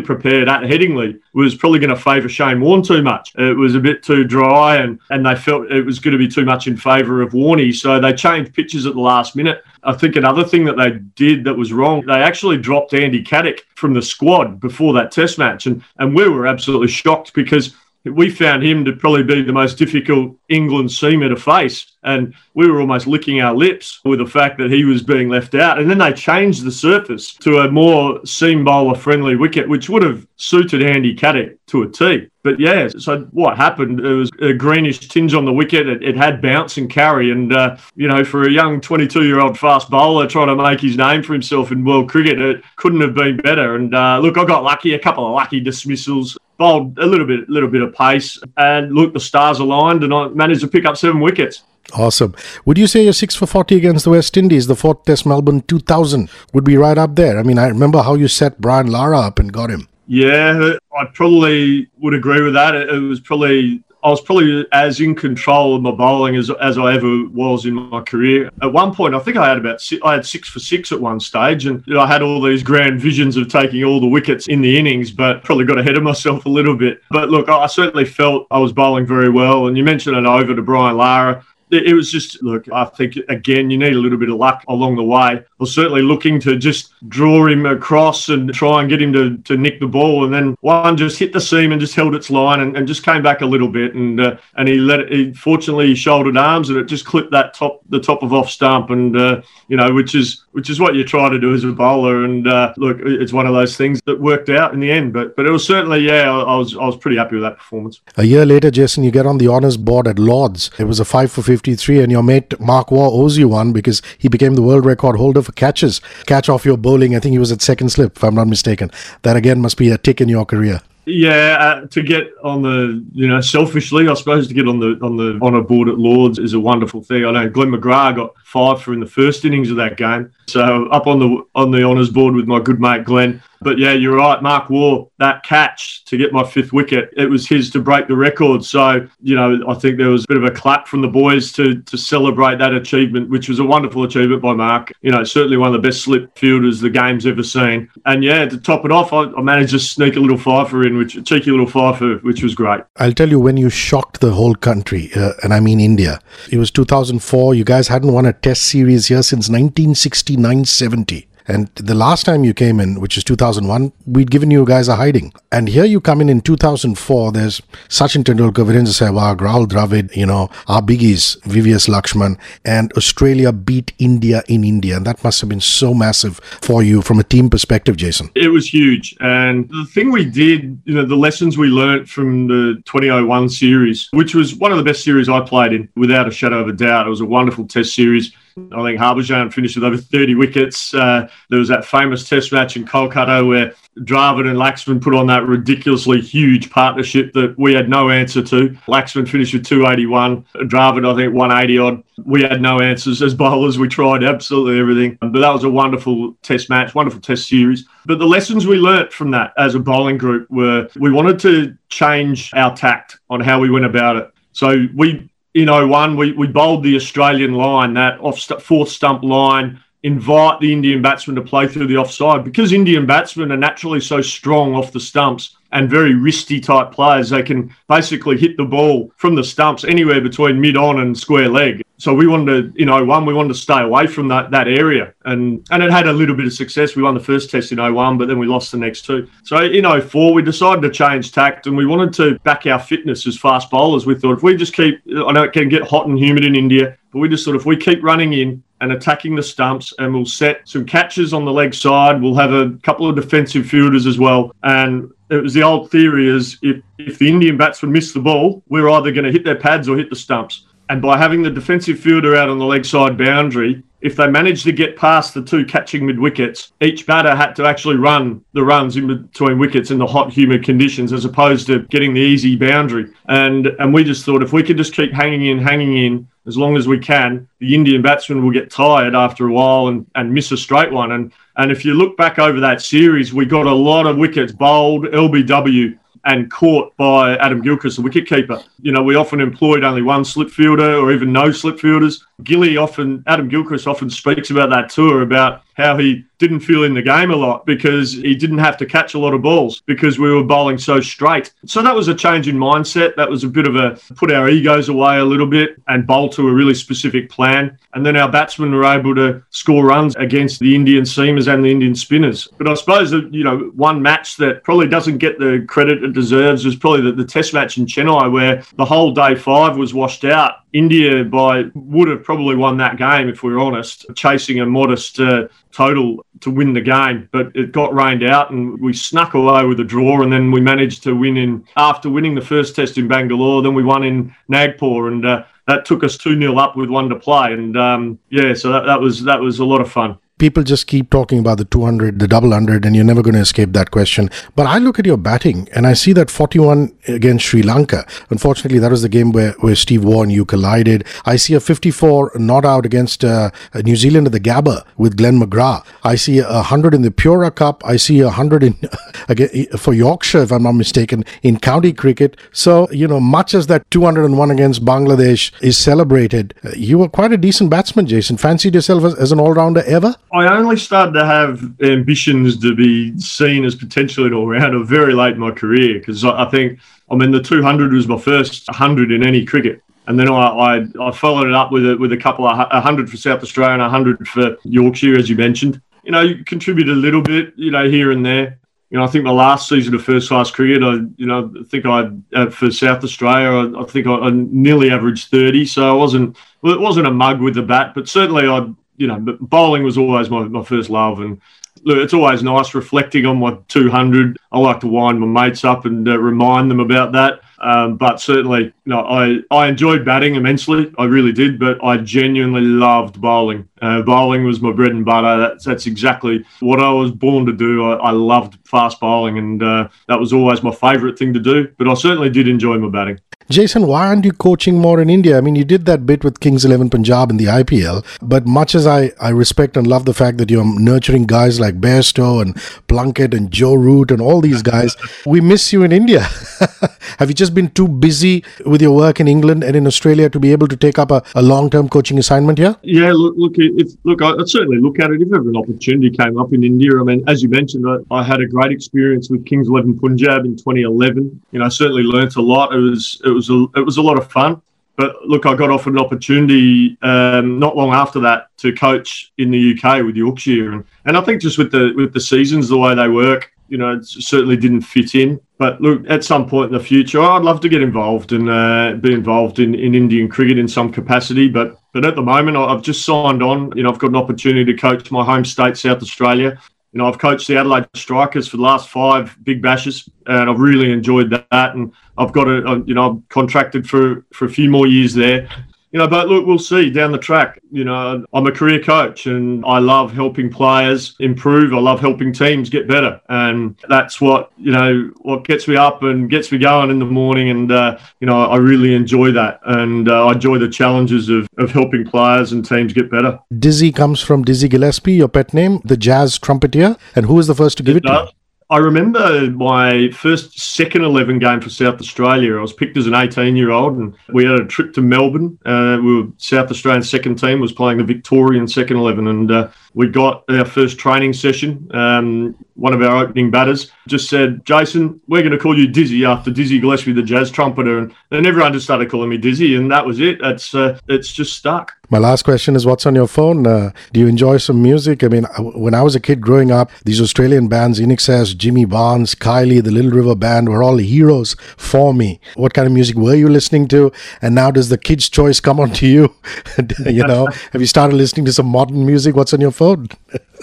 prepared 0.00 0.48
at 0.48 0.62
Headingley 0.62 1.20
was 1.34 1.54
probably 1.54 1.78
going 1.78 1.94
to 1.94 1.96
favour 1.96 2.28
Shane 2.28 2.60
Warne 2.60 2.82
too 2.82 3.02
much. 3.02 3.32
It 3.36 3.56
was 3.56 3.74
a 3.74 3.80
bit 3.80 4.02
too 4.02 4.24
dry, 4.24 4.76
and 4.76 4.98
and 5.10 5.24
they 5.24 5.36
felt 5.36 5.70
it 5.70 5.86
was 5.86 5.98
going 5.98 6.12
to 6.12 6.18
be 6.18 6.28
too 6.28 6.44
much 6.44 6.66
in 6.66 6.76
favour 6.76 7.22
of 7.22 7.32
Warney, 7.32 7.74
so 7.74 8.00
they 8.00 8.12
changed 8.12 8.54
pitches 8.54 8.86
at 8.86 8.94
the 8.94 9.00
last 9.00 9.36
minute. 9.36 9.62
I 9.82 9.92
think 9.92 10.16
another 10.16 10.44
thing 10.44 10.64
that 10.64 10.76
they 10.76 10.98
did 11.14 11.44
that 11.44 11.54
was 11.54 11.72
wrong, 11.72 12.04
they 12.06 12.22
actually 12.22 12.58
dropped 12.58 12.94
Andy 12.94 13.22
Caddick 13.22 13.60
from 13.76 13.94
the 13.94 14.02
squad 14.02 14.60
before 14.60 14.92
that 14.94 15.12
Test 15.12 15.38
match, 15.38 15.66
and 15.66 15.82
and 15.98 16.14
we 16.14 16.28
were 16.28 16.46
absolutely 16.46 16.88
shocked 16.88 17.34
because 17.34 17.74
we 18.04 18.30
found 18.30 18.62
him 18.62 18.84
to 18.84 18.92
probably 18.92 19.22
be 19.22 19.42
the 19.42 19.52
most 19.52 19.76
difficult 19.76 20.36
England 20.48 20.88
seamer 20.88 21.28
to 21.28 21.36
face. 21.36 21.92
And 22.02 22.34
we 22.54 22.70
were 22.70 22.80
almost 22.80 23.06
licking 23.06 23.42
our 23.42 23.54
lips 23.54 24.00
with 24.04 24.20
the 24.20 24.26
fact 24.26 24.56
that 24.58 24.70
he 24.70 24.84
was 24.84 25.02
being 25.02 25.28
left 25.28 25.54
out. 25.54 25.78
And 25.78 25.90
then 25.90 25.98
they 25.98 26.12
changed 26.14 26.64
the 26.64 26.72
surface 26.72 27.34
to 27.34 27.58
a 27.58 27.70
more 27.70 28.24
seam 28.24 28.64
bowler 28.64 28.94
friendly 28.94 29.36
wicket, 29.36 29.68
which 29.68 29.90
would 29.90 30.02
have 30.02 30.26
suited 30.36 30.82
Andy 30.82 31.14
Caddick 31.14 31.58
to 31.66 31.82
a 31.82 31.88
T. 31.88 32.28
But 32.42 32.58
yeah, 32.58 32.88
so 32.88 33.28
what 33.32 33.58
happened? 33.58 34.00
It 34.00 34.14
was 34.14 34.30
a 34.40 34.54
greenish 34.54 35.00
tinge 35.00 35.34
on 35.34 35.44
the 35.44 35.52
wicket. 35.52 35.86
It, 35.86 36.02
it 36.02 36.16
had 36.16 36.40
bounce 36.40 36.78
and 36.78 36.88
carry. 36.88 37.30
And, 37.32 37.52
uh, 37.52 37.76
you 37.96 38.08
know, 38.08 38.24
for 38.24 38.44
a 38.44 38.50
young 38.50 38.80
22 38.80 39.26
year 39.26 39.40
old 39.40 39.58
fast 39.58 39.90
bowler 39.90 40.26
trying 40.26 40.46
to 40.46 40.56
make 40.56 40.80
his 40.80 40.96
name 40.96 41.22
for 41.22 41.34
himself 41.34 41.70
in 41.70 41.84
world 41.84 42.08
cricket, 42.08 42.40
it 42.40 42.64
couldn't 42.76 43.02
have 43.02 43.14
been 43.14 43.36
better. 43.36 43.76
And 43.76 43.94
uh, 43.94 44.20
look, 44.20 44.38
I 44.38 44.46
got 44.46 44.64
lucky, 44.64 44.94
a 44.94 44.98
couple 44.98 45.26
of 45.26 45.34
lucky 45.34 45.60
dismissals 45.60 46.38
bowled 46.60 46.98
a 46.98 47.06
little 47.06 47.26
bit, 47.26 47.48
little 47.48 47.70
bit 47.70 47.80
of 47.80 47.94
pace, 47.94 48.38
and 48.58 48.92
look, 48.92 49.14
the 49.14 49.18
stars 49.18 49.58
aligned, 49.58 50.04
and 50.04 50.12
I 50.12 50.28
managed 50.28 50.60
to 50.60 50.68
pick 50.68 50.84
up 50.84 50.98
seven 50.98 51.18
wickets. 51.18 51.62
Awesome. 51.94 52.36
Would 52.66 52.76
you 52.76 52.86
say 52.86 53.02
you're 53.02 53.14
six 53.14 53.34
for 53.34 53.46
40 53.46 53.76
against 53.76 54.04
the 54.04 54.10
West 54.10 54.36
Indies, 54.36 54.66
the 54.66 54.76
fourth 54.76 55.04
Test 55.04 55.24
Melbourne 55.24 55.62
2000 55.62 56.28
would 56.52 56.62
be 56.62 56.76
right 56.76 56.98
up 56.98 57.16
there? 57.16 57.38
I 57.38 57.42
mean, 57.42 57.58
I 57.58 57.66
remember 57.66 58.02
how 58.02 58.14
you 58.14 58.28
set 58.28 58.60
Brian 58.60 58.88
Lara 58.88 59.18
up 59.18 59.38
and 59.38 59.50
got 59.50 59.70
him. 59.70 59.88
Yeah, 60.06 60.74
I 60.96 61.04
probably 61.14 61.88
would 61.98 62.14
agree 62.14 62.42
with 62.42 62.52
that. 62.54 62.74
It 62.74 63.00
was 63.00 63.20
probably 63.20 63.82
I 64.02 64.08
was 64.08 64.20
probably 64.20 64.66
as 64.72 65.00
in 65.00 65.14
control 65.14 65.76
of 65.76 65.82
my 65.82 65.90
bowling 65.90 66.36
as, 66.36 66.50
as 66.60 66.78
I 66.78 66.94
ever 66.94 67.28
was 67.28 67.66
in 67.66 67.74
my 67.74 68.00
career. 68.00 68.50
At 68.62 68.72
one 68.72 68.94
point, 68.94 69.14
I 69.14 69.18
think 69.18 69.36
I 69.36 69.48
had 69.48 69.58
about 69.58 69.80
six, 69.80 70.00
I 70.04 70.14
had 70.14 70.24
six 70.24 70.48
for 70.48 70.58
six 70.58 70.90
at 70.92 71.00
one 71.00 71.20
stage, 71.20 71.66
and 71.66 71.84
I 71.98 72.06
had 72.06 72.22
all 72.22 72.40
these 72.40 72.62
grand 72.62 73.00
visions 73.00 73.36
of 73.36 73.48
taking 73.48 73.84
all 73.84 74.00
the 74.00 74.06
wickets 74.06 74.48
in 74.48 74.60
the 74.62 74.78
innings, 74.78 75.10
but 75.10 75.44
probably 75.44 75.64
got 75.64 75.78
ahead 75.78 75.96
of 75.96 76.02
myself 76.02 76.46
a 76.46 76.48
little 76.48 76.76
bit. 76.76 77.02
But 77.10 77.28
look, 77.28 77.48
I 77.48 77.66
certainly 77.66 78.04
felt 78.04 78.46
I 78.50 78.58
was 78.58 78.72
bowling 78.72 79.06
very 79.06 79.30
well, 79.30 79.66
and 79.66 79.76
you 79.76 79.84
mentioned 79.84 80.16
it 80.16 80.26
over 80.26 80.54
to 80.54 80.62
Brian 80.62 80.96
Lara 80.96 81.44
it 81.70 81.94
was 81.94 82.10
just 82.10 82.42
look. 82.42 82.70
I 82.72 82.84
think 82.84 83.16
again, 83.28 83.70
you 83.70 83.78
need 83.78 83.92
a 83.92 83.98
little 83.98 84.18
bit 84.18 84.30
of 84.30 84.36
luck 84.36 84.64
along 84.68 84.96
the 84.96 85.04
way. 85.04 85.18
I 85.18 85.44
was 85.58 85.74
certainly 85.74 86.02
looking 86.02 86.40
to 86.40 86.56
just 86.56 86.92
draw 87.08 87.46
him 87.46 87.66
across 87.66 88.28
and 88.28 88.52
try 88.52 88.80
and 88.80 88.88
get 88.88 89.02
him 89.02 89.12
to, 89.12 89.36
to 89.38 89.56
nick 89.56 89.80
the 89.80 89.86
ball, 89.86 90.24
and 90.24 90.32
then 90.32 90.56
one 90.60 90.96
just 90.96 91.18
hit 91.18 91.32
the 91.32 91.40
seam 91.40 91.72
and 91.72 91.80
just 91.80 91.94
held 91.94 92.14
its 92.14 92.30
line 92.30 92.60
and, 92.60 92.76
and 92.76 92.88
just 92.88 93.04
came 93.04 93.22
back 93.22 93.40
a 93.40 93.46
little 93.46 93.68
bit, 93.68 93.94
and 93.94 94.20
uh, 94.20 94.36
and 94.56 94.68
he 94.68 94.78
let 94.78 95.00
it. 95.00 95.12
He, 95.12 95.32
fortunately, 95.32 95.88
he 95.88 95.94
shouldered 95.94 96.36
arms 96.36 96.70
and 96.70 96.78
it 96.78 96.84
just 96.84 97.04
clipped 97.04 97.30
that 97.32 97.54
top 97.54 97.80
the 97.88 98.00
top 98.00 98.22
of 98.22 98.32
off 98.32 98.50
stump, 98.50 98.90
and 98.90 99.16
uh, 99.16 99.42
you 99.68 99.76
know, 99.76 99.92
which 99.92 100.14
is 100.14 100.44
which 100.52 100.70
is 100.70 100.80
what 100.80 100.94
you 100.94 101.04
try 101.04 101.28
to 101.28 101.38
do 101.38 101.54
as 101.54 101.64
a 101.64 101.72
bowler. 101.72 102.24
And 102.24 102.46
uh, 102.48 102.72
look, 102.76 102.98
it's 103.00 103.32
one 103.32 103.46
of 103.46 103.54
those 103.54 103.76
things 103.76 104.00
that 104.06 104.20
worked 104.20 104.48
out 104.48 104.74
in 104.74 104.80
the 104.80 104.90
end. 104.90 105.12
But 105.12 105.36
but 105.36 105.46
it 105.46 105.50
was 105.50 105.66
certainly 105.66 106.00
yeah, 106.00 106.30
I, 106.30 106.40
I 106.40 106.56
was 106.56 106.76
I 106.76 106.84
was 106.86 106.96
pretty 106.96 107.16
happy 107.16 107.36
with 107.36 107.44
that 107.44 107.58
performance. 107.58 108.00
A 108.16 108.24
year 108.24 108.46
later, 108.46 108.70
Jason, 108.70 109.04
you 109.04 109.10
get 109.10 109.26
on 109.26 109.38
the 109.38 109.48
honours 109.48 109.76
board 109.76 110.08
at 110.08 110.18
Lords. 110.18 110.70
It 110.78 110.84
was 110.84 111.00
a 111.00 111.04
five 111.04 111.30
for 111.30 111.42
fifty 111.42 111.59
53, 111.60 112.00
and 112.00 112.10
your 112.10 112.22
mate 112.22 112.58
Mark 112.58 112.90
Waugh 112.90 113.10
owes 113.10 113.36
you 113.36 113.48
one 113.48 113.72
because 113.72 114.00
he 114.16 114.28
became 114.28 114.54
the 114.54 114.62
world 114.62 114.86
record 114.86 115.16
holder 115.16 115.42
for 115.42 115.52
catches. 115.52 116.00
Catch 116.26 116.48
off 116.48 116.64
your 116.64 116.78
bowling, 116.78 117.14
I 117.14 117.20
think 117.20 117.32
he 117.32 117.38
was 117.38 117.52
at 117.52 117.60
second 117.60 117.90
slip, 117.90 118.16
if 118.16 118.24
I'm 118.24 118.34
not 118.34 118.48
mistaken. 118.48 118.90
That 119.22 119.36
again 119.36 119.60
must 119.60 119.76
be 119.76 119.90
a 119.90 119.98
tick 119.98 120.20
in 120.20 120.28
your 120.28 120.46
career. 120.46 120.80
Yeah, 121.10 121.56
uh, 121.60 121.86
to 121.88 122.02
get 122.02 122.32
on 122.42 122.62
the 122.62 123.04
you 123.12 123.26
know 123.26 123.40
selfishly, 123.40 124.08
I 124.08 124.14
suppose 124.14 124.46
to 124.48 124.54
get 124.54 124.68
on 124.68 124.78
the 124.78 124.98
on 125.02 125.16
the 125.16 125.38
honour 125.42 125.62
board 125.62 125.88
at 125.88 125.98
Lords 125.98 126.38
is 126.38 126.52
a 126.52 126.60
wonderful 126.60 127.02
thing. 127.02 127.24
I 127.24 127.32
know 127.32 127.48
Glenn 127.48 127.70
McGrath 127.70 128.16
got 128.16 128.34
five 128.44 128.80
for 128.80 128.92
in 128.92 129.00
the 129.00 129.06
first 129.06 129.44
innings 129.44 129.70
of 129.70 129.76
that 129.76 129.96
game, 129.96 130.30
so 130.46 130.86
up 130.86 131.06
on 131.06 131.18
the 131.18 131.44
on 131.54 131.70
the 131.70 131.82
honours 131.82 132.10
board 132.10 132.34
with 132.34 132.46
my 132.46 132.60
good 132.60 132.80
mate 132.80 133.04
Glenn. 133.04 133.42
But 133.62 133.78
yeah, 133.78 133.92
you're 133.92 134.16
right, 134.16 134.42
Mark 134.42 134.70
Waugh. 134.70 135.06
That 135.18 135.42
catch 135.42 136.04
to 136.06 136.16
get 136.16 136.32
my 136.32 136.44
fifth 136.44 136.72
wicket, 136.72 137.10
it 137.16 137.28
was 137.28 137.46
his 137.46 137.68
to 137.70 137.80
break 137.80 138.08
the 138.08 138.16
record. 138.16 138.64
So 138.64 139.06
you 139.20 139.36
know, 139.36 139.62
I 139.68 139.74
think 139.74 139.98
there 139.98 140.08
was 140.08 140.24
a 140.24 140.28
bit 140.28 140.38
of 140.38 140.44
a 140.44 140.50
clap 140.50 140.88
from 140.88 141.02
the 141.02 141.08
boys 141.08 141.52
to 141.52 141.82
to 141.82 141.98
celebrate 141.98 142.58
that 142.58 142.72
achievement, 142.72 143.28
which 143.28 143.48
was 143.48 143.58
a 143.58 143.64
wonderful 143.64 144.04
achievement 144.04 144.40
by 144.40 144.54
Mark. 144.54 144.92
You 145.02 145.10
know, 145.10 145.24
certainly 145.24 145.58
one 145.58 145.74
of 145.74 145.80
the 145.80 145.86
best 145.86 146.02
slip 146.02 146.38
fielders 146.38 146.80
the 146.80 146.88
game's 146.88 147.26
ever 147.26 147.42
seen. 147.42 147.90
And 148.06 148.24
yeah, 148.24 148.46
to 148.46 148.58
top 148.58 148.84
it 148.84 148.92
off, 148.92 149.12
I, 149.12 149.24
I 149.24 149.42
managed 149.42 149.72
to 149.72 149.78
sneak 149.78 150.16
a 150.16 150.20
little 150.20 150.38
fifer 150.38 150.86
in, 150.86 150.96
which 151.00 151.16
a 151.16 151.22
cheeky 151.22 151.50
little 151.50 151.66
fifer, 151.66 152.16
which 152.22 152.42
was 152.42 152.54
great. 152.54 152.82
I'll 152.96 153.12
tell 153.12 153.30
you 153.30 153.40
when 153.40 153.56
you 153.56 153.70
shocked 153.70 154.20
the 154.20 154.32
whole 154.32 154.54
country, 154.54 155.10
uh, 155.16 155.32
and 155.42 155.54
I 155.54 155.60
mean 155.60 155.80
India. 155.80 156.20
It 156.52 156.58
was 156.58 156.70
2004. 156.70 157.54
You 157.54 157.64
guys 157.64 157.88
hadn't 157.88 158.12
won 158.12 158.26
a 158.26 158.34
Test 158.34 158.62
series 158.62 159.06
here 159.06 159.22
since 159.22 159.48
1969-70. 159.48 161.26
And 161.46 161.68
the 161.74 161.94
last 161.94 162.24
time 162.24 162.44
you 162.44 162.54
came 162.54 162.80
in, 162.80 163.00
which 163.00 163.16
is 163.16 163.24
2001, 163.24 163.92
we'd 164.06 164.30
given 164.30 164.50
you 164.50 164.64
guys 164.64 164.88
a 164.88 164.96
hiding. 164.96 165.32
And 165.52 165.68
here 165.68 165.84
you 165.84 166.00
come 166.00 166.20
in 166.20 166.28
in 166.28 166.40
2004. 166.40 167.32
There's 167.32 167.60
Sachin 167.88 168.22
Tendulkar, 168.24 168.64
Virendra 168.64 168.94
Sehwag, 168.94 169.38
Rahul 169.38 169.66
Dravid, 169.66 170.14
you 170.14 170.26
know, 170.26 170.48
our 170.68 170.82
biggies, 170.82 171.40
VVS 171.42 171.88
Laxman, 171.88 172.38
and 172.64 172.92
Australia 172.94 173.52
beat 173.52 173.92
India 173.98 174.42
in 174.48 174.64
India. 174.64 174.96
And 174.96 175.06
that 175.06 175.22
must 175.24 175.40
have 175.40 175.48
been 175.48 175.60
so 175.60 175.94
massive 175.94 176.40
for 176.60 176.82
you 176.82 177.02
from 177.02 177.18
a 177.18 177.24
team 177.24 177.50
perspective, 177.50 177.96
Jason. 177.96 178.30
It 178.34 178.48
was 178.48 178.72
huge. 178.72 179.16
And 179.20 179.68
the 179.68 179.86
thing 179.92 180.12
we 180.12 180.24
did, 180.24 180.80
you 180.84 180.94
know, 180.94 181.04
the 181.04 181.16
lessons 181.16 181.58
we 181.58 181.68
learnt 181.68 182.08
from 182.08 182.46
the 182.46 182.82
2001 182.86 183.48
series, 183.48 184.08
which 184.12 184.34
was 184.34 184.54
one 184.54 184.72
of 184.72 184.78
the 184.78 184.84
best 184.84 185.02
series 185.02 185.28
I 185.28 185.40
played 185.40 185.72
in, 185.72 185.88
without 185.96 186.28
a 186.28 186.30
shadow 186.30 186.60
of 186.60 186.68
a 186.68 186.72
doubt. 186.72 187.06
It 187.06 187.10
was 187.10 187.20
a 187.20 187.26
wonderful 187.26 187.66
test 187.66 187.94
series. 187.94 188.32
I 188.56 188.82
think 188.82 188.98
Harbhajan 188.98 189.52
finished 189.52 189.76
with 189.76 189.84
over 189.84 189.96
30 189.96 190.34
wickets. 190.34 190.94
Uh, 190.94 191.28
there 191.48 191.58
was 191.58 191.68
that 191.68 191.84
famous 191.84 192.28
test 192.28 192.52
match 192.52 192.76
in 192.76 192.84
Kolkata 192.84 193.46
where 193.46 193.74
Dravid 193.98 194.48
and 194.48 194.56
Laxman 194.58 195.00
put 195.00 195.14
on 195.14 195.26
that 195.26 195.46
ridiculously 195.46 196.20
huge 196.20 196.70
partnership 196.70 197.32
that 197.34 197.58
we 197.58 197.74
had 197.74 197.88
no 197.88 198.10
answer 198.10 198.42
to. 198.42 198.70
Laxman 198.86 199.28
finished 199.28 199.52
with 199.52 199.64
281, 199.64 200.44
Dravid, 200.68 201.10
I 201.10 201.16
think, 201.16 201.34
180 201.34 201.78
odd. 201.78 202.02
We 202.24 202.42
had 202.42 202.60
no 202.60 202.80
answers 202.80 203.22
as 203.22 203.34
bowlers. 203.34 203.78
We 203.78 203.88
tried 203.88 204.22
absolutely 204.22 204.78
everything. 204.78 205.18
But 205.20 205.40
that 205.40 205.52
was 205.52 205.64
a 205.64 205.70
wonderful 205.70 206.34
test 206.42 206.70
match, 206.70 206.94
wonderful 206.94 207.20
test 207.20 207.48
series. 207.48 207.86
But 208.06 208.18
the 208.18 208.26
lessons 208.26 208.66
we 208.66 208.76
learnt 208.76 209.12
from 209.12 209.30
that 209.32 209.52
as 209.58 209.74
a 209.74 209.80
bowling 209.80 210.18
group 210.18 210.50
were 210.50 210.88
we 210.98 211.10
wanted 211.10 211.38
to 211.40 211.76
change 211.88 212.52
our 212.54 212.74
tact 212.74 213.18
on 213.28 213.40
how 213.40 213.60
we 213.60 213.70
went 213.70 213.84
about 213.84 214.16
it. 214.16 214.30
So 214.52 214.86
we 214.94 215.30
in 215.54 215.68
01, 215.68 216.16
we, 216.16 216.32
we 216.32 216.46
bowled 216.46 216.84
the 216.84 216.96
Australian 216.96 217.54
line, 217.54 217.94
that 217.94 218.20
off 218.20 218.38
st- 218.38 218.62
fourth 218.62 218.88
stump 218.88 219.24
line, 219.24 219.82
invite 220.02 220.60
the 220.60 220.72
Indian 220.72 221.02
batsmen 221.02 221.36
to 221.36 221.42
play 221.42 221.66
through 221.66 221.86
the 221.86 221.96
offside. 221.96 222.44
Because 222.44 222.72
Indian 222.72 223.06
batsmen 223.06 223.52
are 223.52 223.56
naturally 223.56 224.00
so 224.00 224.20
strong 224.20 224.74
off 224.74 224.92
the 224.92 225.00
stumps, 225.00 225.56
and 225.72 225.88
very 225.88 226.14
wristy 226.14 226.62
type 226.62 226.92
players. 226.92 227.30
They 227.30 227.42
can 227.42 227.74
basically 227.88 228.38
hit 228.38 228.56
the 228.56 228.64
ball 228.64 229.12
from 229.16 229.34
the 229.34 229.44
stumps 229.44 229.84
anywhere 229.84 230.20
between 230.20 230.60
mid 230.60 230.76
on 230.76 231.00
and 231.00 231.16
square 231.16 231.48
leg. 231.48 231.82
So 232.00 232.14
we 232.14 232.26
wanted 232.26 232.74
to, 232.74 232.80
you 232.80 232.86
know, 232.86 233.04
one, 233.04 233.26
we 233.26 233.34
wanted 233.34 233.50
to 233.50 233.60
stay 233.60 233.82
away 233.82 234.06
from 234.06 234.26
that, 234.28 234.50
that 234.52 234.68
area. 234.68 235.12
And 235.26 235.66
and 235.70 235.82
it 235.82 235.90
had 235.90 236.06
a 236.06 236.12
little 236.12 236.34
bit 236.34 236.46
of 236.46 236.52
success. 236.54 236.96
We 236.96 237.02
won 237.02 237.14
the 237.14 237.20
first 237.20 237.50
test 237.50 237.72
in 237.72 237.78
01, 237.78 238.16
but 238.16 238.26
then 238.26 238.38
we 238.38 238.46
lost 238.46 238.72
the 238.72 238.78
next 238.78 239.02
two. 239.02 239.28
So 239.44 239.58
in 239.58 239.84
04, 240.00 240.32
we 240.32 240.42
decided 240.42 240.80
to 240.80 240.90
change 240.90 241.32
tact 241.32 241.66
and 241.66 241.76
we 241.76 241.84
wanted 241.84 242.14
to 242.14 242.38
back 242.38 242.66
our 242.66 242.78
fitness 242.78 243.26
as 243.26 243.36
fast 243.36 243.70
bowlers. 243.70 244.06
We 244.06 244.14
thought 244.14 244.38
if 244.38 244.42
we 244.42 244.56
just 244.56 244.72
keep, 244.72 244.98
I 245.08 245.32
know 245.32 245.42
it 245.42 245.52
can 245.52 245.68
get 245.68 245.82
hot 245.82 246.06
and 246.06 246.18
humid 246.18 246.44
in 246.44 246.56
India, 246.56 246.96
but 247.12 247.18
we 247.18 247.28
just 247.28 247.44
thought 247.44 247.54
if 247.54 247.66
we 247.66 247.76
keep 247.76 248.02
running 248.02 248.32
in 248.32 248.62
and 248.80 248.92
attacking 248.92 249.34
the 249.34 249.42
stumps 249.42 249.92
and 249.98 250.14
we'll 250.14 250.24
set 250.24 250.66
some 250.66 250.86
catches 250.86 251.34
on 251.34 251.44
the 251.44 251.52
leg 251.52 251.74
side, 251.74 252.22
we'll 252.22 252.34
have 252.34 252.52
a 252.52 252.70
couple 252.82 253.06
of 253.06 253.14
defensive 253.14 253.66
fielders 253.66 254.06
as 254.06 254.18
well. 254.18 254.52
And 254.62 255.12
it 255.30 255.42
was 255.42 255.54
the 255.54 255.62
old 255.62 255.90
theory 255.90 256.28
is 256.28 256.58
if, 256.62 256.82
if 256.98 257.18
the 257.18 257.28
Indian 257.28 257.56
batsmen 257.56 257.92
miss 257.92 258.12
the 258.12 258.20
ball, 258.20 258.62
we're 258.68 258.90
either 258.90 259.12
going 259.12 259.24
to 259.24 259.32
hit 259.32 259.44
their 259.44 259.56
pads 259.56 259.88
or 259.88 259.96
hit 259.96 260.10
the 260.10 260.16
stumps. 260.16 260.66
And 260.88 261.00
by 261.00 261.16
having 261.16 261.42
the 261.42 261.50
defensive 261.50 262.00
fielder 262.00 262.34
out 262.34 262.48
on 262.48 262.58
the 262.58 262.64
leg 262.64 262.84
side 262.84 263.16
boundary, 263.16 263.82
if 264.00 264.16
they 264.16 264.26
managed 264.26 264.64
to 264.64 264.72
get 264.72 264.96
past 264.96 265.34
the 265.34 265.42
two 265.42 265.64
catching 265.64 266.04
mid 266.04 266.18
wickets, 266.18 266.72
each 266.80 267.06
batter 267.06 267.34
had 267.34 267.54
to 267.56 267.64
actually 267.64 267.96
run 267.96 268.44
the 268.54 268.64
runs 268.64 268.96
in 268.96 269.06
between 269.06 269.58
wickets 269.58 269.90
in 269.90 269.98
the 269.98 270.06
hot, 270.06 270.32
humid 270.32 270.64
conditions, 270.64 271.12
as 271.12 271.24
opposed 271.24 271.66
to 271.66 271.80
getting 271.90 272.14
the 272.14 272.20
easy 272.20 272.56
boundary. 272.56 273.12
And 273.28 273.66
and 273.78 273.94
we 273.94 274.02
just 274.02 274.24
thought 274.24 274.42
if 274.42 274.52
we 274.52 274.62
could 274.62 274.78
just 274.78 274.94
keep 274.94 275.12
hanging 275.12 275.46
in, 275.46 275.58
hanging 275.58 275.96
in 275.96 276.28
as 276.50 276.58
long 276.58 276.76
as 276.76 276.88
we 276.88 276.98
can, 276.98 277.48
the 277.60 277.72
Indian 277.76 278.02
batsmen 278.02 278.42
will 278.42 278.50
get 278.50 278.72
tired 278.72 279.14
after 279.14 279.46
a 279.46 279.52
while 279.52 279.86
and, 279.86 280.04
and 280.16 280.34
miss 280.34 280.50
a 280.50 280.56
straight 280.56 280.90
one. 280.90 281.12
And 281.12 281.32
and 281.56 281.70
if 281.70 281.84
you 281.84 281.94
look 281.94 282.16
back 282.16 282.40
over 282.40 282.58
that 282.58 282.82
series, 282.82 283.32
we 283.32 283.44
got 283.46 283.66
a 283.66 283.72
lot 283.72 284.06
of 284.06 284.16
wickets 284.16 284.50
bowled. 284.50 285.04
LBW 285.04 285.96
and 286.24 286.50
caught 286.50 286.94
by 286.96 287.36
Adam 287.36 287.62
Gilchrist, 287.62 287.96
the 287.96 288.02
wicketkeeper. 288.02 288.62
You 288.82 288.92
know, 288.92 289.02
we 289.02 289.14
often 289.14 289.40
employed 289.40 289.84
only 289.84 290.02
one 290.02 290.24
slip 290.24 290.50
fielder 290.50 290.96
or 290.96 291.12
even 291.12 291.32
no 291.32 291.52
slip 291.52 291.78
fielders. 291.78 292.26
Gilly 292.44 292.76
often, 292.76 293.22
Adam 293.26 293.48
Gilchrist 293.48 293.86
often 293.86 294.10
speaks 294.10 294.50
about 294.50 294.70
that 294.70 294.90
tour 294.90 295.22
about 295.22 295.62
how 295.80 295.96
he 295.96 296.24
didn't 296.38 296.60
feel 296.60 296.84
in 296.84 296.94
the 296.94 297.02
game 297.02 297.30
a 297.30 297.36
lot 297.36 297.66
because 297.66 298.12
he 298.12 298.34
didn't 298.34 298.58
have 298.58 298.76
to 298.76 298.86
catch 298.86 299.14
a 299.14 299.18
lot 299.18 299.34
of 299.34 299.42
balls 299.42 299.82
because 299.86 300.18
we 300.18 300.32
were 300.32 300.42
bowling 300.42 300.78
so 300.78 301.00
straight. 301.00 301.52
So 301.66 301.82
that 301.82 301.94
was 301.94 302.08
a 302.08 302.14
change 302.14 302.48
in 302.48 302.56
mindset. 302.56 303.14
That 303.16 303.28
was 303.28 303.44
a 303.44 303.48
bit 303.48 303.66
of 303.66 303.76
a 303.76 303.98
put 304.14 304.32
our 304.32 304.48
egos 304.48 304.88
away 304.88 305.18
a 305.18 305.24
little 305.24 305.46
bit 305.46 305.80
and 305.88 306.06
bowl 306.06 306.28
to 306.30 306.48
a 306.48 306.52
really 306.52 306.74
specific 306.74 307.28
plan. 307.30 307.78
And 307.94 308.04
then 308.04 308.16
our 308.16 308.30
batsmen 308.30 308.72
were 308.72 308.84
able 308.84 309.14
to 309.16 309.42
score 309.50 309.84
runs 309.84 310.16
against 310.16 310.60
the 310.60 310.74
Indian 310.74 311.04
seamers 311.04 311.52
and 311.52 311.64
the 311.64 311.70
Indian 311.70 311.94
spinners. 311.94 312.48
But 312.58 312.68
I 312.68 312.74
suppose 312.74 313.10
that, 313.10 313.32
you 313.32 313.44
know, 313.44 313.70
one 313.74 314.00
match 314.00 314.36
that 314.36 314.64
probably 314.64 314.88
doesn't 314.88 315.18
get 315.18 315.38
the 315.38 315.64
credit 315.68 316.02
it 316.02 316.12
deserves 316.12 316.64
was 316.64 316.76
probably 316.76 317.02
the, 317.02 317.12
the 317.12 317.24
test 317.24 317.52
match 317.52 317.78
in 317.78 317.86
Chennai 317.86 318.30
where 318.30 318.62
the 318.76 318.84
whole 318.84 319.12
day 319.12 319.34
five 319.34 319.76
was 319.76 319.92
washed 319.92 320.24
out 320.24 320.60
India 320.72 321.24
by 321.24 321.64
would 321.74 322.08
have 322.08 322.22
probably 322.30 322.54
won 322.54 322.76
that 322.76 322.96
game 322.96 323.28
if 323.28 323.42
we 323.42 323.52
are 323.52 323.58
honest, 323.58 324.06
chasing 324.14 324.60
a 324.60 324.64
modest 324.64 325.18
uh, 325.18 325.48
total 325.72 326.24
to 326.38 326.48
win 326.48 326.72
the 326.72 326.80
game, 326.80 327.28
but 327.32 327.50
it 327.56 327.72
got 327.72 327.92
rained 327.92 328.22
out 328.22 328.52
and 328.52 328.80
we 328.80 328.92
snuck 328.92 329.34
away 329.34 329.64
with 329.64 329.80
a 329.80 329.84
draw, 329.84 330.22
and 330.22 330.32
then 330.32 330.52
we 330.52 330.60
managed 330.60 331.02
to 331.02 331.12
win 331.12 331.36
in 331.36 331.64
after 331.76 332.08
winning 332.08 332.36
the 332.36 332.40
first 332.40 332.76
test 332.76 332.98
in 332.98 333.08
Bangalore. 333.08 333.62
Then 333.62 333.74
we 333.74 333.82
won 333.82 334.04
in 334.04 334.32
Nagpur, 334.46 335.08
and 335.08 335.26
uh, 335.26 335.42
that 335.66 335.84
took 335.84 336.04
us 336.04 336.16
two 336.16 336.38
0 336.38 336.56
up 336.56 336.76
with 336.76 336.88
one 336.88 337.08
to 337.08 337.16
play, 337.16 337.52
and 337.52 337.76
um, 337.76 338.16
yeah, 338.28 338.54
so 338.54 338.70
that, 338.70 338.86
that 338.86 339.00
was 339.00 339.24
that 339.24 339.40
was 339.40 339.58
a 339.58 339.64
lot 339.64 339.80
of 339.80 339.90
fun 339.90 340.16
people 340.40 340.62
just 340.62 340.86
keep 340.86 341.10
talking 341.10 341.38
about 341.38 341.58
the 341.58 341.64
200, 341.66 342.18
the 342.18 342.26
double 342.26 342.52
hundred, 342.52 342.84
and 342.84 342.96
you're 342.96 343.04
never 343.04 343.22
going 343.22 343.34
to 343.34 343.40
escape 343.40 343.72
that 343.74 343.90
question. 343.90 344.30
But 344.56 344.66
I 344.66 344.78
look 344.78 344.98
at 344.98 345.06
your 345.06 345.18
batting 345.18 345.68
and 345.74 345.86
I 345.86 345.92
see 345.92 346.12
that 346.14 346.30
41 346.30 346.92
against 347.06 347.44
Sri 347.44 347.62
Lanka. 347.62 348.06
Unfortunately, 348.30 348.78
that 348.78 348.90
was 348.90 349.02
the 349.02 349.08
game 349.08 349.32
where, 349.32 349.52
where 349.60 349.76
Steve 349.76 350.02
Waugh 350.02 350.22
and 350.22 350.32
you 350.32 350.44
collided. 350.44 351.06
I 351.26 351.36
see 351.36 351.54
a 351.54 351.60
54 351.60 352.32
not 352.36 352.64
out 352.64 352.86
against 352.86 353.24
uh, 353.24 353.50
New 353.74 353.96
Zealand 353.96 354.26
at 354.26 354.32
the 354.32 354.40
Gabba 354.40 354.84
with 354.96 355.16
Glenn 355.16 355.38
McGrath. 355.38 355.84
I 356.02 356.16
see 356.16 356.38
a 356.38 356.44
100 356.44 356.94
in 356.94 357.02
the 357.02 357.10
Pura 357.10 357.50
Cup. 357.50 357.82
I 357.84 357.96
see 357.96 358.20
a 358.20 358.26
100 358.26 358.62
in 358.62 358.78
again 359.28 359.66
for 359.76 359.92
Yorkshire, 359.92 360.42
if 360.42 360.52
I'm 360.52 360.62
not 360.62 360.72
mistaken, 360.72 361.24
in 361.42 361.58
county 361.58 361.92
cricket. 361.92 362.36
So, 362.52 362.90
you 362.90 363.06
know, 363.06 363.20
much 363.20 363.52
as 363.54 363.66
that 363.66 363.88
201 363.90 364.50
against 364.50 364.84
Bangladesh 364.84 365.52
is 365.62 365.76
celebrated, 365.76 366.54
you 366.74 366.98
were 366.98 367.08
quite 367.08 367.32
a 367.32 367.36
decent 367.36 367.68
batsman, 367.68 368.06
Jason. 368.06 368.38
Fancied 368.38 368.74
yourself 368.74 369.04
as, 369.04 369.14
as 369.16 369.32
an 369.32 369.38
all 369.40 369.52
rounder 369.52 369.82
ever? 369.86 370.14
I 370.32 370.46
only 370.56 370.76
started 370.76 371.12
to 371.14 371.24
have 371.24 371.80
ambitions 371.82 372.58
to 372.60 372.74
be 372.74 373.18
seen 373.18 373.64
as 373.64 373.74
potentially 373.74 374.28
an 374.28 374.34
all 374.34 374.46
rounder 374.46 374.84
very 374.84 375.12
late 375.12 375.34
in 375.34 375.40
my 375.40 375.50
career 375.50 375.98
because 375.98 376.24
I 376.24 376.48
think, 376.50 376.78
I 377.10 377.16
mean, 377.16 377.32
the 377.32 377.42
200 377.42 377.92
was 377.92 378.06
my 378.06 378.18
first 378.18 378.68
100 378.68 379.10
in 379.10 379.26
any 379.26 379.44
cricket. 379.44 379.82
And 380.06 380.18
then 380.18 380.28
I, 380.28 380.46
I, 380.46 380.84
I 381.00 381.10
followed 381.12 381.48
it 381.48 381.54
up 381.54 381.72
with 381.72 381.88
a, 381.88 381.96
with 381.96 382.12
a 382.12 382.16
couple 382.16 382.46
of 382.46 382.56
100 382.56 383.10
for 383.10 383.16
South 383.16 383.42
Australia 383.42 383.74
and 383.74 383.82
100 383.82 384.28
for 384.28 384.56
Yorkshire, 384.64 385.18
as 385.18 385.28
you 385.28 385.36
mentioned. 385.36 385.80
You 386.04 386.12
know, 386.12 386.20
you 386.22 386.44
contributed 386.44 386.96
a 386.96 386.98
little 386.98 387.22
bit, 387.22 387.52
you 387.56 387.70
know, 387.70 387.88
here 387.88 388.10
and 388.12 388.24
there. 388.24 388.58
You 388.90 388.98
know, 388.98 389.04
I 389.04 389.06
think 389.06 389.24
my 389.24 389.30
last 389.30 389.68
season 389.68 389.94
of 389.94 390.02
first 390.02 390.28
class 390.28 390.50
cricket, 390.50 390.82
I, 390.82 390.94
you 391.16 391.26
know, 391.26 391.52
I 391.60 391.64
think 391.64 391.86
I 391.86 392.10
uh, 392.34 392.50
for 392.50 392.72
South 392.72 393.04
Australia, 393.04 393.76
I, 393.76 393.82
I 393.82 393.84
think 393.84 394.08
I, 394.08 394.14
I, 394.14 394.30
nearly 394.30 394.90
averaged 394.90 395.28
thirty. 395.28 395.64
So 395.64 395.88
I 395.88 395.92
wasn't, 395.92 396.36
well, 396.60 396.74
it 396.74 396.80
wasn't 396.80 397.06
a 397.06 397.12
mug 397.12 397.40
with 397.40 397.54
the 397.54 397.62
bat, 397.62 397.92
but 397.94 398.08
certainly 398.08 398.48
I, 398.48 398.68
you 399.00 399.06
know, 399.06 399.18
but 399.18 399.40
bowling 399.40 399.82
was 399.82 399.96
always 399.96 400.28
my, 400.28 400.44
my 400.44 400.62
first 400.62 400.90
love. 400.90 401.20
And 401.20 401.40
look, 401.84 401.96
it's 401.96 402.12
always 402.12 402.42
nice 402.42 402.74
reflecting 402.74 403.24
on 403.24 403.38
my 403.38 403.56
200. 403.68 404.36
I 404.52 404.58
like 404.58 404.80
to 404.80 404.88
wind 404.88 405.18
my 405.18 405.46
mates 405.46 405.64
up 405.64 405.86
and 405.86 406.06
uh, 406.06 406.18
remind 406.18 406.70
them 406.70 406.80
about 406.80 407.12
that. 407.12 407.40
Um, 407.60 407.96
but 407.96 408.20
certainly, 408.20 408.64
you 408.64 408.72
know, 408.84 409.00
I, 409.00 409.38
I 409.50 409.68
enjoyed 409.68 410.04
batting 410.04 410.34
immensely. 410.34 410.92
I 410.98 411.04
really 411.04 411.32
did, 411.32 411.58
but 411.58 411.82
I 411.82 411.96
genuinely 411.96 412.60
loved 412.60 413.18
bowling. 413.18 413.66
Uh, 413.80 414.02
bowling 414.02 414.44
was 414.44 414.60
my 414.60 414.70
bread 414.70 414.92
and 414.92 415.04
butter. 415.04 415.38
That's, 415.38 415.64
that's 415.64 415.86
exactly 415.86 416.44
what 416.60 416.78
I 416.78 416.92
was 416.92 417.10
born 417.10 417.46
to 417.46 417.54
do. 417.54 417.90
I, 417.90 417.94
I 417.94 418.10
loved 418.10 418.58
fast 418.68 419.00
bowling, 419.00 419.38
and 419.38 419.62
uh, 419.62 419.88
that 420.08 420.20
was 420.20 420.34
always 420.34 420.62
my 420.62 420.72
favourite 420.72 421.18
thing 421.18 421.32
to 421.32 421.40
do. 421.40 421.72
But 421.78 421.88
I 421.88 421.94
certainly 421.94 422.28
did 422.28 422.48
enjoy 422.48 422.76
my 422.76 422.90
batting. 422.90 423.18
Jason, 423.50 423.88
why 423.88 424.06
aren't 424.06 424.24
you 424.24 424.30
coaching 424.30 424.78
more 424.78 425.00
in 425.00 425.10
India? 425.10 425.36
I 425.36 425.40
mean, 425.40 425.56
you 425.56 425.64
did 425.64 425.84
that 425.86 426.06
bit 426.06 426.22
with 426.22 426.38
Kings 426.38 426.64
11 426.64 426.88
Punjab 426.88 427.30
in 427.30 427.36
the 427.36 427.46
IPL, 427.46 428.04
but 428.22 428.46
much 428.46 428.76
as 428.76 428.86
I, 428.86 429.10
I 429.20 429.30
respect 429.30 429.76
and 429.76 429.88
love 429.88 430.04
the 430.04 430.14
fact 430.14 430.38
that 430.38 430.50
you're 430.50 430.64
nurturing 430.64 431.26
guys 431.26 431.58
like 431.58 431.80
Bairstow 431.80 432.40
and 432.40 432.54
Plunkett 432.86 433.34
and 433.34 433.50
Joe 433.50 433.74
Root 433.74 434.12
and 434.12 434.22
all 434.22 434.40
these 434.40 434.62
guys, 434.62 434.96
we 435.26 435.40
miss 435.40 435.72
you 435.72 435.82
in 435.82 435.90
India. 435.90 436.20
Have 437.18 437.28
you 437.28 437.34
just 437.34 437.52
been 437.52 437.70
too 437.70 437.88
busy 437.88 438.44
with 438.64 438.80
your 438.80 438.94
work 438.94 439.18
in 439.18 439.26
England 439.26 439.64
and 439.64 439.74
in 439.74 439.84
Australia 439.84 440.30
to 440.30 440.38
be 440.38 440.52
able 440.52 440.68
to 440.68 440.76
take 440.76 440.96
up 441.00 441.10
a, 441.10 441.20
a 441.34 441.42
long 441.42 441.70
term 441.70 441.88
coaching 441.88 442.20
assignment 442.20 442.58
here? 442.58 442.76
Yeah, 442.82 443.12
look, 443.12 443.34
look, 443.36 443.54
if, 443.56 443.94
look, 444.04 444.22
I'd 444.22 444.48
certainly 444.48 444.78
look 444.78 445.00
at 445.00 445.10
it 445.10 445.22
if 445.22 445.34
ever 445.34 445.48
an 445.48 445.56
opportunity 445.56 446.16
came 446.16 446.38
up 446.38 446.52
in 446.52 446.62
India. 446.62 446.92
I 446.96 447.02
mean, 447.02 447.24
as 447.26 447.42
you 447.42 447.48
mentioned, 447.48 447.84
I, 447.88 448.14
I 448.14 448.22
had 448.22 448.40
a 448.40 448.46
great 448.46 448.70
experience 448.70 449.28
with 449.28 449.44
Kings 449.44 449.66
11 449.68 449.98
Punjab 449.98 450.44
in 450.44 450.56
2011. 450.56 451.42
You 451.50 451.58
know, 451.58 451.64
I 451.64 451.68
certainly 451.68 452.04
learnt 452.04 452.36
a 452.36 452.42
lot. 452.42 452.72
It 452.72 452.78
was, 452.78 453.20
it 453.24 453.30
was 453.30 453.39
was 453.48 453.50
a, 453.50 453.80
it 453.80 453.84
was 453.84 453.96
a 453.96 454.02
lot 454.02 454.18
of 454.18 454.30
fun. 454.30 454.60
But 454.96 455.24
look, 455.26 455.46
I 455.46 455.54
got 455.54 455.70
offered 455.70 455.94
an 455.94 455.98
opportunity 455.98 456.98
um, 457.00 457.58
not 457.58 457.74
long 457.74 457.94
after 457.94 458.20
that 458.20 458.48
to 458.58 458.72
coach 458.74 459.32
in 459.38 459.50
the 459.50 459.74
UK 459.74 460.04
with 460.04 460.14
Yorkshire, 460.14 460.72
and, 460.72 460.84
and 461.06 461.16
I 461.16 461.22
think 461.22 461.40
just 461.40 461.56
with 461.56 461.72
the 461.72 461.92
with 461.96 462.12
the 462.12 462.20
seasons 462.20 462.68
the 462.68 462.76
way 462.76 462.94
they 462.94 463.08
work, 463.08 463.50
you 463.68 463.78
know, 463.78 463.92
it 463.94 464.04
certainly 464.04 464.56
didn't 464.56 464.82
fit 464.82 465.14
in. 465.14 465.40
But 465.56 465.80
look, 465.80 466.02
at 466.08 466.24
some 466.24 466.46
point 466.46 466.72
in 466.72 466.78
the 466.78 466.84
future, 466.84 467.22
I'd 467.22 467.42
love 467.42 467.60
to 467.60 467.68
get 467.68 467.82
involved 467.82 468.32
and 468.32 468.50
uh, 468.50 468.94
be 469.00 469.14
involved 469.14 469.58
in, 469.58 469.74
in 469.74 469.94
Indian 469.94 470.28
cricket 470.28 470.58
in 470.58 470.68
some 470.68 470.92
capacity. 470.92 471.48
But 471.48 471.78
but 471.94 472.04
at 472.04 472.14
the 472.14 472.22
moment, 472.22 472.58
I've 472.58 472.82
just 472.82 473.04
signed 473.06 473.42
on. 473.42 473.72
You 473.76 473.84
know, 473.84 473.90
I've 473.90 473.98
got 473.98 474.10
an 474.10 474.16
opportunity 474.16 474.70
to 474.70 474.78
coach 474.78 475.10
my 475.10 475.24
home 475.24 475.44
state, 475.44 475.78
South 475.78 476.02
Australia, 476.02 476.60
you 476.92 476.98
know, 476.98 477.06
I've 477.06 477.18
coached 477.18 477.46
the 477.46 477.56
Adelaide 477.56 477.86
Strikers 477.94 478.48
for 478.48 478.56
the 478.56 478.64
last 478.64 478.88
five 478.88 479.36
big 479.44 479.62
bashes, 479.62 480.08
and 480.26 480.50
I've 480.50 480.58
really 480.58 480.90
enjoyed 480.90 481.30
that. 481.30 481.74
And 481.74 481.92
I've 482.18 482.32
got 482.32 482.48
a, 482.48 482.82
you 482.86 482.94
know, 482.94 483.10
I'm 483.10 483.24
contracted 483.28 483.88
for 483.88 484.26
for 484.32 484.44
a 484.46 484.50
few 484.50 484.68
more 484.70 484.86
years 484.86 485.14
there 485.14 485.48
you 485.92 485.98
know, 485.98 486.06
but 486.06 486.28
look, 486.28 486.46
we'll 486.46 486.58
see 486.58 486.88
down 486.90 487.10
the 487.10 487.18
track. 487.18 487.60
You 487.70 487.84
know, 487.84 488.24
I'm 488.32 488.46
a 488.46 488.52
career 488.52 488.80
coach 488.80 489.26
and 489.26 489.64
I 489.66 489.78
love 489.78 490.12
helping 490.12 490.50
players 490.50 491.16
improve. 491.18 491.74
I 491.74 491.78
love 491.78 492.00
helping 492.00 492.32
teams 492.32 492.70
get 492.70 492.86
better. 492.86 493.20
And 493.28 493.76
that's 493.88 494.20
what, 494.20 494.52
you 494.56 494.70
know, 494.70 495.10
what 495.22 495.44
gets 495.44 495.66
me 495.66 495.76
up 495.76 496.02
and 496.02 496.30
gets 496.30 496.52
me 496.52 496.58
going 496.58 496.90
in 496.90 497.00
the 497.00 497.06
morning. 497.06 497.50
And, 497.50 497.72
uh, 497.72 497.98
you 498.20 498.26
know, 498.26 498.42
I 498.42 498.56
really 498.56 498.94
enjoy 498.94 499.32
that. 499.32 499.60
And 499.64 500.08
uh, 500.08 500.26
I 500.26 500.32
enjoy 500.32 500.58
the 500.58 500.68
challenges 500.68 501.28
of, 501.28 501.48
of 501.58 501.72
helping 501.72 502.04
players 502.04 502.52
and 502.52 502.64
teams 502.64 502.92
get 502.92 503.10
better. 503.10 503.38
Dizzy 503.58 503.90
comes 503.90 504.20
from 504.20 504.44
Dizzy 504.44 504.68
Gillespie, 504.68 505.14
your 505.14 505.28
pet 505.28 505.52
name, 505.52 505.80
the 505.84 505.96
jazz 505.96 506.38
trumpeter. 506.38 506.96
And 507.16 507.26
who 507.26 507.34
was 507.34 507.48
the 507.48 507.54
first 507.54 507.78
to 507.78 507.82
give 507.82 507.96
it, 507.96 508.04
it 508.04 508.08
to 508.08 508.12
you? 508.12 508.39
I 508.70 508.76
remember 508.76 509.50
my 509.50 510.10
first 510.10 510.60
second 510.60 511.02
11 511.02 511.40
game 511.40 511.60
for 511.60 511.70
South 511.70 512.00
Australia. 512.00 512.56
I 512.56 512.60
was 512.60 512.72
picked 512.72 512.96
as 512.96 513.08
an 513.08 513.14
18 513.16 513.56
year 513.56 513.70
old 513.70 513.96
and 513.96 514.14
we 514.32 514.44
had 514.44 514.60
a 514.60 514.64
trip 514.64 514.94
to 514.94 515.02
Melbourne. 515.02 515.58
Uh, 515.66 515.98
we 516.00 516.22
were 516.22 516.28
South 516.38 516.70
Australian 516.70 517.02
second 517.02 517.34
team 517.34 517.58
was 517.58 517.72
playing 517.72 517.98
the 517.98 518.04
Victorian 518.04 518.68
second 518.68 518.98
11 518.98 519.26
and 519.26 519.50
uh, 519.50 519.68
we 519.94 520.08
got 520.08 520.44
our 520.48 520.64
first 520.64 520.98
training 520.98 521.32
session. 521.32 521.88
Um, 521.92 522.56
one 522.74 522.94
of 522.94 523.02
our 523.02 523.24
opening 523.24 523.50
batters 523.50 523.90
just 524.08 524.28
said, 524.28 524.64
Jason, 524.64 525.20
we're 525.28 525.42
going 525.42 525.52
to 525.52 525.58
call 525.58 525.78
you 525.78 525.86
Dizzy 525.86 526.24
after 526.24 526.50
Dizzy 526.50 526.78
Gillespie, 526.78 527.12
the 527.12 527.22
jazz 527.22 527.50
trumpeter. 527.50 527.98
And 527.98 528.14
then 528.30 528.46
everyone 528.46 528.72
just 528.72 528.86
started 528.86 529.10
calling 529.10 529.28
me 529.28 529.36
Dizzy 529.36 529.74
and 529.74 529.90
that 529.90 530.06
was 530.06 530.20
it. 530.20 530.38
That's, 530.40 530.74
uh, 530.74 530.98
it's 531.08 531.32
just 531.32 531.56
stuck. 531.56 531.92
My 532.12 532.18
last 532.18 532.42
question 532.42 532.74
is 532.74 532.84
what's 532.84 533.06
on 533.06 533.14
your 533.14 533.28
phone? 533.28 533.66
Uh, 533.66 533.92
do 534.12 534.18
you 534.18 534.26
enjoy 534.26 534.56
some 534.56 534.82
music? 534.82 535.22
I 535.22 535.28
mean, 535.28 535.44
when 535.58 535.94
I 535.94 536.02
was 536.02 536.16
a 536.16 536.20
kid 536.20 536.40
growing 536.40 536.72
up, 536.72 536.90
these 537.04 537.20
Australian 537.20 537.68
bands, 537.68 538.00
INXS, 538.00 538.56
Jimmy 538.56 538.84
Barnes, 538.84 539.36
Kylie, 539.36 539.80
the 539.80 539.92
Little 539.92 540.10
River 540.10 540.34
Band, 540.34 540.68
were 540.68 540.82
all 540.82 540.96
heroes 540.96 541.54
for 541.76 542.12
me. 542.12 542.40
What 542.56 542.74
kind 542.74 542.86
of 542.86 542.92
music 542.92 543.16
were 543.16 543.36
you 543.36 543.48
listening 543.48 543.86
to? 543.88 544.10
And 544.42 544.56
now 544.56 544.72
does 544.72 544.88
the 544.88 544.98
kid's 544.98 545.28
choice 545.28 545.60
come 545.60 545.78
on 545.78 545.92
to 545.92 546.06
you? 546.08 546.34
you 547.06 547.22
know, 547.22 547.46
have 547.72 547.80
you 547.80 547.86
started 547.86 548.16
listening 548.16 548.44
to 548.46 548.52
some 548.52 548.66
modern 548.66 549.06
music? 549.06 549.36
What's 549.36 549.54
on 549.54 549.60
your 549.60 549.70
phone? 549.80 550.06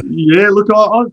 yeah, 0.06 0.50
look, 0.50 0.68
I, 0.74 0.78
I, 0.78 1.04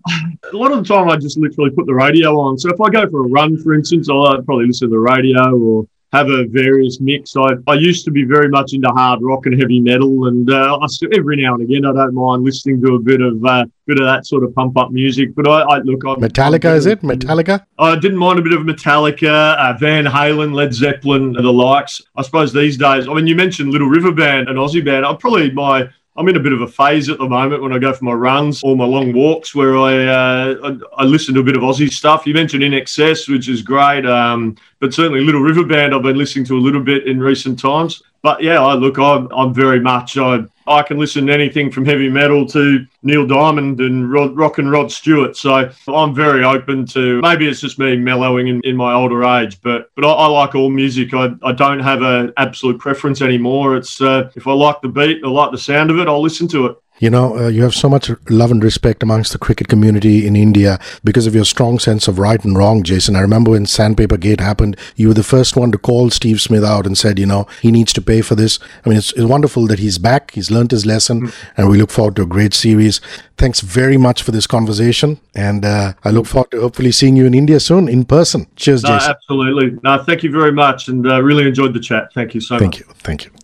a 0.52 0.56
lot 0.56 0.72
of 0.72 0.78
the 0.78 0.94
time 0.94 1.08
I 1.08 1.16
just 1.16 1.38
literally 1.38 1.70
put 1.70 1.86
the 1.86 1.94
radio 1.94 2.38
on. 2.38 2.58
So 2.58 2.68
if 2.68 2.80
I 2.80 2.90
go 2.90 3.08
for 3.08 3.24
a 3.24 3.28
run, 3.28 3.56
for 3.62 3.74
instance, 3.74 4.10
I'll 4.10 4.42
probably 4.42 4.66
listen 4.66 4.88
to 4.88 4.92
the 4.92 4.98
radio 4.98 5.56
or 5.56 5.86
have 6.12 6.28
a 6.28 6.44
various 6.46 7.00
mix. 7.00 7.34
I, 7.36 7.54
I 7.66 7.74
used 7.74 8.04
to 8.04 8.10
be 8.12 8.22
very 8.22 8.48
much 8.48 8.72
into 8.72 8.88
hard 8.88 9.20
rock 9.22 9.46
and 9.46 9.60
heavy 9.60 9.80
metal, 9.80 10.26
and 10.28 10.48
uh, 10.48 10.78
I 10.80 10.86
still, 10.86 11.08
every 11.12 11.36
now 11.42 11.54
and 11.54 11.62
again 11.62 11.84
I 11.84 11.92
don't 11.92 12.14
mind 12.14 12.44
listening 12.44 12.80
to 12.82 12.94
a 12.94 12.98
bit 13.00 13.20
of 13.20 13.44
uh, 13.44 13.64
bit 13.86 13.98
of 13.98 14.06
that 14.06 14.24
sort 14.26 14.44
of 14.44 14.54
pump 14.54 14.78
up 14.78 14.92
music. 14.92 15.34
But 15.34 15.48
I, 15.48 15.62
I 15.62 15.78
look, 15.78 16.02
I'm, 16.06 16.20
Metallica 16.20 16.70
I'm, 16.70 16.76
is 16.76 16.86
it? 16.86 17.00
Metallica? 17.02 17.64
I 17.78 17.96
didn't 17.96 18.18
mind 18.18 18.38
a 18.38 18.42
bit 18.42 18.52
of 18.52 18.60
Metallica, 18.60 19.56
uh, 19.56 19.76
Van 19.78 20.04
Halen, 20.04 20.54
Led 20.54 20.72
Zeppelin, 20.72 21.32
the 21.32 21.52
likes. 21.52 22.00
I 22.14 22.22
suppose 22.22 22.52
these 22.52 22.76
days, 22.76 23.08
I 23.08 23.14
mean, 23.14 23.26
you 23.26 23.34
mentioned 23.34 23.72
Little 23.72 23.88
River 23.88 24.12
Band, 24.12 24.48
an 24.48 24.56
Aussie 24.56 24.84
band. 24.84 25.04
I 25.04 25.14
probably 25.14 25.50
my 25.50 25.88
I'm 26.16 26.28
in 26.28 26.36
a 26.36 26.40
bit 26.40 26.52
of 26.52 26.60
a 26.60 26.68
phase 26.68 27.08
at 27.08 27.18
the 27.18 27.28
moment 27.28 27.60
when 27.60 27.72
I 27.72 27.78
go 27.78 27.92
for 27.92 28.04
my 28.04 28.12
runs 28.12 28.62
or 28.62 28.76
my 28.76 28.84
long 28.84 29.12
walks 29.12 29.54
where 29.54 29.76
I 29.76 30.06
uh, 30.06 30.54
I, 30.96 31.02
I, 31.02 31.04
listen 31.04 31.34
to 31.34 31.40
a 31.40 31.42
bit 31.44 31.56
of 31.56 31.62
Aussie 31.62 31.92
stuff. 31.92 32.24
You 32.24 32.34
mentioned 32.34 32.62
INXS, 32.62 33.28
which 33.28 33.48
is 33.48 33.62
great, 33.62 34.06
um, 34.06 34.56
but 34.78 34.94
certainly 34.94 35.22
Little 35.22 35.40
River 35.40 35.64
Band 35.64 35.92
I've 35.92 36.02
been 36.02 36.16
listening 36.16 36.44
to 36.46 36.56
a 36.56 36.60
little 36.60 36.82
bit 36.82 37.08
in 37.08 37.18
recent 37.18 37.58
times. 37.58 38.02
But 38.24 38.42
yeah, 38.42 38.62
I 38.62 38.72
look, 38.72 38.98
I'm, 38.98 39.28
I'm 39.32 39.52
very 39.52 39.80
much 39.80 40.16
I 40.16 40.44
I 40.66 40.82
can 40.82 40.96
listen 40.96 41.26
to 41.26 41.32
anything 41.34 41.70
from 41.70 41.84
heavy 41.84 42.08
metal 42.08 42.46
to 42.46 42.86
Neil 43.02 43.26
Diamond 43.26 43.80
and 43.82 44.10
Rod, 44.10 44.34
Rock 44.34 44.56
and 44.56 44.70
Rod 44.70 44.90
Stewart. 44.90 45.36
So 45.36 45.70
I'm 45.86 46.14
very 46.14 46.42
open 46.42 46.86
to 46.86 47.20
maybe 47.20 47.46
it's 47.46 47.60
just 47.60 47.78
me 47.78 47.96
mellowing 47.96 48.48
in, 48.48 48.62
in 48.64 48.76
my 48.76 48.94
older 48.94 49.24
age, 49.24 49.60
but 49.60 49.90
but 49.94 50.06
I, 50.06 50.10
I 50.10 50.26
like 50.28 50.54
all 50.54 50.70
music. 50.70 51.12
I, 51.12 51.34
I 51.42 51.52
don't 51.52 51.80
have 51.80 52.00
an 52.00 52.32
absolute 52.38 52.78
preference 52.78 53.20
anymore. 53.20 53.76
It's 53.76 54.00
uh, 54.00 54.30
if 54.34 54.46
I 54.46 54.54
like 54.54 54.80
the 54.80 54.88
beat, 54.88 55.22
I 55.22 55.28
like 55.28 55.50
the 55.50 55.58
sound 55.58 55.90
of 55.90 55.98
it, 55.98 56.08
I'll 56.08 56.22
listen 56.22 56.48
to 56.48 56.66
it. 56.66 56.78
You 57.00 57.10
know, 57.10 57.36
uh, 57.36 57.48
you 57.48 57.62
have 57.64 57.74
so 57.74 57.88
much 57.88 58.10
love 58.30 58.52
and 58.52 58.62
respect 58.62 59.02
amongst 59.02 59.32
the 59.32 59.38
cricket 59.38 59.66
community 59.66 60.26
in 60.26 60.36
India 60.36 60.78
because 61.02 61.26
of 61.26 61.34
your 61.34 61.44
strong 61.44 61.80
sense 61.80 62.06
of 62.06 62.20
right 62.20 62.42
and 62.44 62.56
wrong, 62.56 62.84
Jason. 62.84 63.16
I 63.16 63.20
remember 63.20 63.50
when 63.50 63.66
Sandpaper 63.66 64.16
Gate 64.16 64.40
happened, 64.40 64.76
you 64.94 65.08
were 65.08 65.14
the 65.14 65.24
first 65.24 65.56
one 65.56 65.72
to 65.72 65.78
call 65.78 66.10
Steve 66.10 66.40
Smith 66.40 66.62
out 66.62 66.86
and 66.86 66.96
said, 66.96 67.18
you 67.18 67.26
know, 67.26 67.48
he 67.60 67.72
needs 67.72 67.92
to 67.94 68.00
pay 68.00 68.20
for 68.20 68.36
this. 68.36 68.60
I 68.84 68.88
mean, 68.88 68.98
it's, 68.98 69.12
it's 69.12 69.24
wonderful 69.24 69.66
that 69.66 69.80
he's 69.80 69.98
back. 69.98 70.30
He's 70.30 70.52
learned 70.52 70.70
his 70.70 70.86
lesson, 70.86 71.22
mm. 71.22 71.34
and 71.56 71.68
we 71.68 71.78
look 71.78 71.90
forward 71.90 72.14
to 72.16 72.22
a 72.22 72.26
great 72.26 72.54
series. 72.54 73.00
Thanks 73.36 73.60
very 73.60 73.96
much 73.96 74.22
for 74.22 74.30
this 74.30 74.46
conversation, 74.46 75.18
and 75.34 75.64
uh, 75.64 75.94
I 76.04 76.10
look 76.10 76.26
forward 76.26 76.52
to 76.52 76.60
hopefully 76.60 76.92
seeing 76.92 77.16
you 77.16 77.26
in 77.26 77.34
India 77.34 77.58
soon 77.58 77.88
in 77.88 78.04
person. 78.04 78.46
Cheers, 78.54 78.84
no, 78.84 78.90
Jason. 78.90 79.10
Absolutely. 79.10 79.78
No, 79.82 80.02
thank 80.04 80.22
you 80.22 80.30
very 80.30 80.52
much, 80.52 80.86
and 80.86 81.04
uh, 81.10 81.20
really 81.20 81.46
enjoyed 81.46 81.74
the 81.74 81.80
chat. 81.80 82.12
Thank 82.14 82.34
you 82.34 82.40
so 82.40 82.56
thank 82.58 82.74
much. 82.74 82.76
Thank 82.76 82.88
you. 82.88 82.94
Thank 83.00 83.24
you. 83.24 83.43